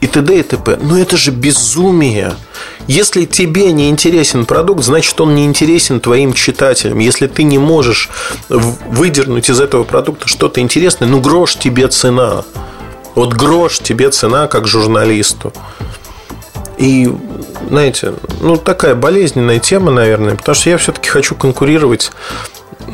и 0.00 0.06
т.д. 0.06 0.38
и 0.38 0.42
т.п. 0.42 0.78
Но 0.80 0.98
это 0.98 1.16
же 1.16 1.30
безумие. 1.30 2.34
Если 2.86 3.24
тебе 3.24 3.72
не 3.72 3.90
интересен 3.90 4.46
продукт, 4.46 4.84
значит 4.84 5.20
он 5.20 5.34
не 5.34 5.44
интересен 5.44 6.00
твоим 6.00 6.32
читателям. 6.32 6.98
Если 6.98 7.26
ты 7.26 7.42
не 7.42 7.58
можешь 7.58 8.08
выдернуть 8.48 9.50
из 9.50 9.60
этого 9.60 9.84
продукта 9.84 10.28
что-то 10.28 10.60
интересное, 10.60 11.08
ну 11.08 11.20
грош 11.20 11.56
тебе 11.56 11.88
цена. 11.88 12.44
Вот 13.14 13.34
грош 13.34 13.80
тебе 13.80 14.10
цена 14.10 14.46
как 14.46 14.68
журналисту. 14.68 15.52
И, 16.78 17.12
знаете, 17.68 18.14
ну 18.40 18.56
такая 18.56 18.94
болезненная 18.94 19.58
тема, 19.58 19.90
наверное, 19.90 20.36
потому 20.36 20.54
что 20.54 20.70
я 20.70 20.78
все-таки 20.78 21.08
хочу 21.08 21.34
конкурировать 21.34 22.12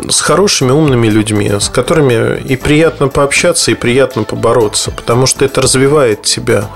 с 0.08 0.20
хорошими, 0.20 0.70
умными 0.72 1.08
людьми, 1.08 1.50
с 1.58 1.68
которыми 1.68 2.40
и 2.40 2.56
приятно 2.56 3.08
пообщаться, 3.08 3.70
и 3.70 3.74
приятно 3.74 4.24
побороться, 4.24 4.90
потому 4.90 5.26
что 5.26 5.44
это 5.44 5.62
развивает 5.62 6.22
тебя. 6.22 6.68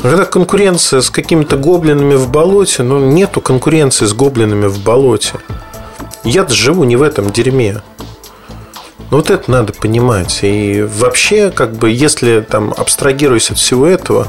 Когда 0.00 0.24
конкуренция 0.24 1.00
с 1.00 1.10
какими-то 1.10 1.56
гоблинами 1.56 2.14
в 2.14 2.28
болоте, 2.28 2.82
ну, 2.82 2.98
нету 2.98 3.40
конкуренции 3.40 4.04
с 4.04 4.12
гоблинами 4.12 4.66
в 4.66 4.82
болоте. 4.82 5.34
Я 6.22 6.46
живу 6.48 6.84
не 6.84 6.96
в 6.96 7.02
этом 7.02 7.30
дерьме. 7.30 7.82
Ну, 9.10 9.18
вот 9.18 9.30
это 9.30 9.50
надо 9.50 9.72
понимать. 9.72 10.40
И 10.42 10.82
вообще, 10.82 11.50
как 11.50 11.72
бы, 11.72 11.90
если 11.90 12.40
там 12.40 12.74
абстрагируясь 12.76 13.50
от 13.50 13.58
всего 13.58 13.86
этого, 13.86 14.28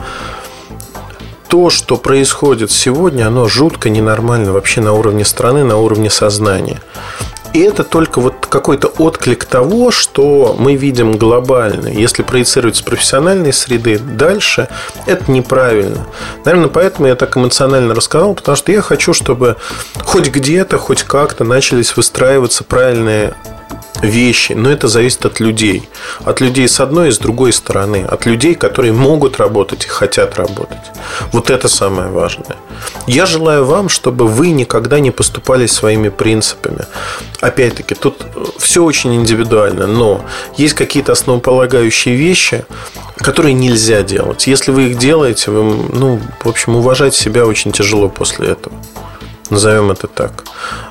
то, 1.47 1.69
что 1.69 1.97
происходит 1.97 2.71
сегодня, 2.71 3.27
оно 3.27 3.47
жутко 3.47 3.89
ненормально 3.89 4.51
вообще 4.51 4.81
на 4.81 4.93
уровне 4.93 5.25
страны, 5.25 5.63
на 5.63 5.77
уровне 5.77 6.09
сознания. 6.09 6.81
И 7.53 7.59
это 7.59 7.83
только 7.83 8.19
вот 8.19 8.45
какой-то 8.47 8.87
отклик 8.87 9.45
того, 9.45 9.91
что 9.91 10.55
мы 10.57 10.75
видим 10.75 11.17
глобально. 11.17 11.87
Если 11.87 12.23
проецировать 12.23 12.75
с 12.75 12.81
профессиональной 12.81 13.53
среды 13.53 13.99
дальше, 13.99 14.67
это 15.05 15.31
неправильно. 15.31 16.05
Наверное, 16.45 16.69
поэтому 16.69 17.07
я 17.07 17.15
так 17.15 17.35
эмоционально 17.37 17.95
рассказал, 17.95 18.33
потому 18.35 18.55
что 18.55 18.71
я 18.71 18.81
хочу, 18.81 19.13
чтобы 19.13 19.55
хоть 20.03 20.29
где-то, 20.29 20.77
хоть 20.77 21.03
как-то 21.03 21.43
начались 21.43 21.95
выстраиваться 21.95 22.63
правильные 22.63 23.33
вещи, 24.01 24.53
но 24.53 24.69
это 24.69 24.87
зависит 24.87 25.25
от 25.25 25.39
людей. 25.39 25.89
От 26.23 26.41
людей 26.41 26.67
с 26.67 26.79
одной 26.79 27.09
и 27.09 27.11
с 27.11 27.17
другой 27.17 27.53
стороны. 27.53 28.05
От 28.07 28.25
людей, 28.25 28.55
которые 28.55 28.93
могут 28.93 29.37
работать 29.37 29.85
и 29.85 29.87
хотят 29.87 30.35
работать. 30.35 30.91
Вот 31.31 31.49
это 31.49 31.67
самое 31.67 32.09
важное. 32.09 32.57
Я 33.07 33.25
желаю 33.25 33.65
вам, 33.65 33.89
чтобы 33.89 34.27
вы 34.27 34.49
никогда 34.49 34.99
не 34.99 35.11
поступали 35.11 35.67
своими 35.67 36.09
принципами. 36.09 36.85
Опять-таки, 37.41 37.95
тут 37.95 38.25
все 38.57 38.83
очень 38.83 39.15
индивидуально, 39.15 39.87
но 39.87 40.21
есть 40.57 40.73
какие-то 40.73 41.11
основополагающие 41.13 42.15
вещи, 42.15 42.65
которые 43.17 43.53
нельзя 43.53 44.03
делать. 44.03 44.47
Если 44.47 44.71
вы 44.71 44.89
их 44.89 44.97
делаете, 44.97 45.51
вы, 45.51 45.63
ну, 45.93 46.21
в 46.43 46.49
общем, 46.49 46.75
уважать 46.75 47.15
себя 47.15 47.45
очень 47.45 47.71
тяжело 47.71 48.09
после 48.09 48.49
этого. 48.49 48.75
Назовем 49.49 49.91
это 49.91 50.07
так. 50.07 50.43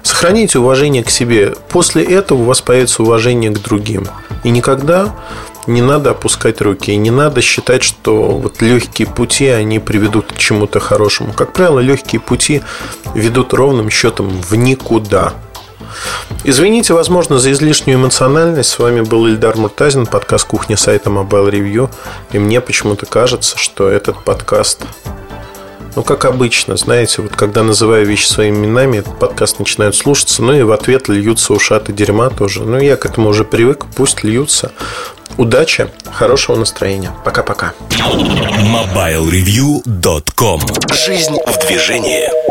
Сохраните 0.03 0.59
уважение 0.59 1.05
к 1.05 1.11
себе. 1.11 1.55
После 1.69 2.03
этого 2.03 2.39
у 2.39 2.45
вас 2.45 2.61
появится 2.61 3.03
уважение 3.03 3.51
к 3.51 3.61
другим. 3.61 4.07
И 4.45 4.51
никогда 4.51 5.15
не 5.67 5.83
надо 5.83 6.11
опускать 6.11 6.61
руки. 6.61 6.93
И 6.93 6.97
не 6.97 7.11
надо 7.11 7.43
считать, 7.43 7.83
что 7.83 8.29
вот 8.29 8.63
легкие 8.63 9.09
пути, 9.09 9.49
они 9.49 9.79
приведут 9.79 10.33
к 10.33 10.39
чему-то 10.39 10.81
хорошему. 10.81 11.33
Как 11.33 11.53
правило, 11.53 11.81
легкие 11.81 12.21
пути 12.21 12.63
ведут 13.15 13.53
ровным 13.53 13.91
счетом 13.91 14.29
в 14.29 14.55
никуда. 14.55 15.35
Извините, 16.45 16.95
возможно, 16.95 17.39
за 17.39 17.53
излишнюю 17.53 17.99
эмоциональность. 17.99 18.71
С 18.71 18.79
вами 18.79 19.01
был 19.01 19.27
Ильдар 19.27 19.57
Муртазин, 19.57 20.07
подкаст 20.07 20.47
«Кухня» 20.47 20.77
сайта 20.77 21.11
Mobile 21.11 21.51
Review. 21.51 21.91
И 22.33 22.39
мне 22.39 22.61
почему-то 22.61 23.07
кажется, 23.07 23.59
что 23.59 23.89
этот 23.89 24.23
подкаст 24.25 24.83
ну, 25.97 26.05
как 26.05 26.27
обычно, 26.27 26.77
знаете, 26.77 27.23
вот 27.23 27.35
когда 27.35 27.63
называю 27.63 28.05
вещи 28.07 28.27
своими 28.27 28.67
именами, 28.67 28.99
этот 28.99 29.19
подкаст 29.19 29.59
начинают 29.59 29.97
слушаться, 29.97 30.43
ну 30.43 30.53
и 30.53 30.63
в 30.63 30.71
ответ 30.71 31.09
льются 31.09 31.55
ушаты 31.55 31.93
дерьма 31.93 32.29
тоже. 32.29 32.63
Ну, 32.63 32.79
я 32.79 32.97
к 32.97 33.07
этому 33.07 33.31
уже 33.31 33.45
привык, 33.45 33.87
пусть 33.97 34.23
льются. 34.23 34.73
удачи, 35.39 35.89
хорошего 36.13 36.57
настроения. 36.57 37.13
Пока-пока. 37.25 37.73
MobileReview.com 37.91 40.61
Жизнь 40.93 41.39
в 41.47 41.59
движении. 41.67 42.46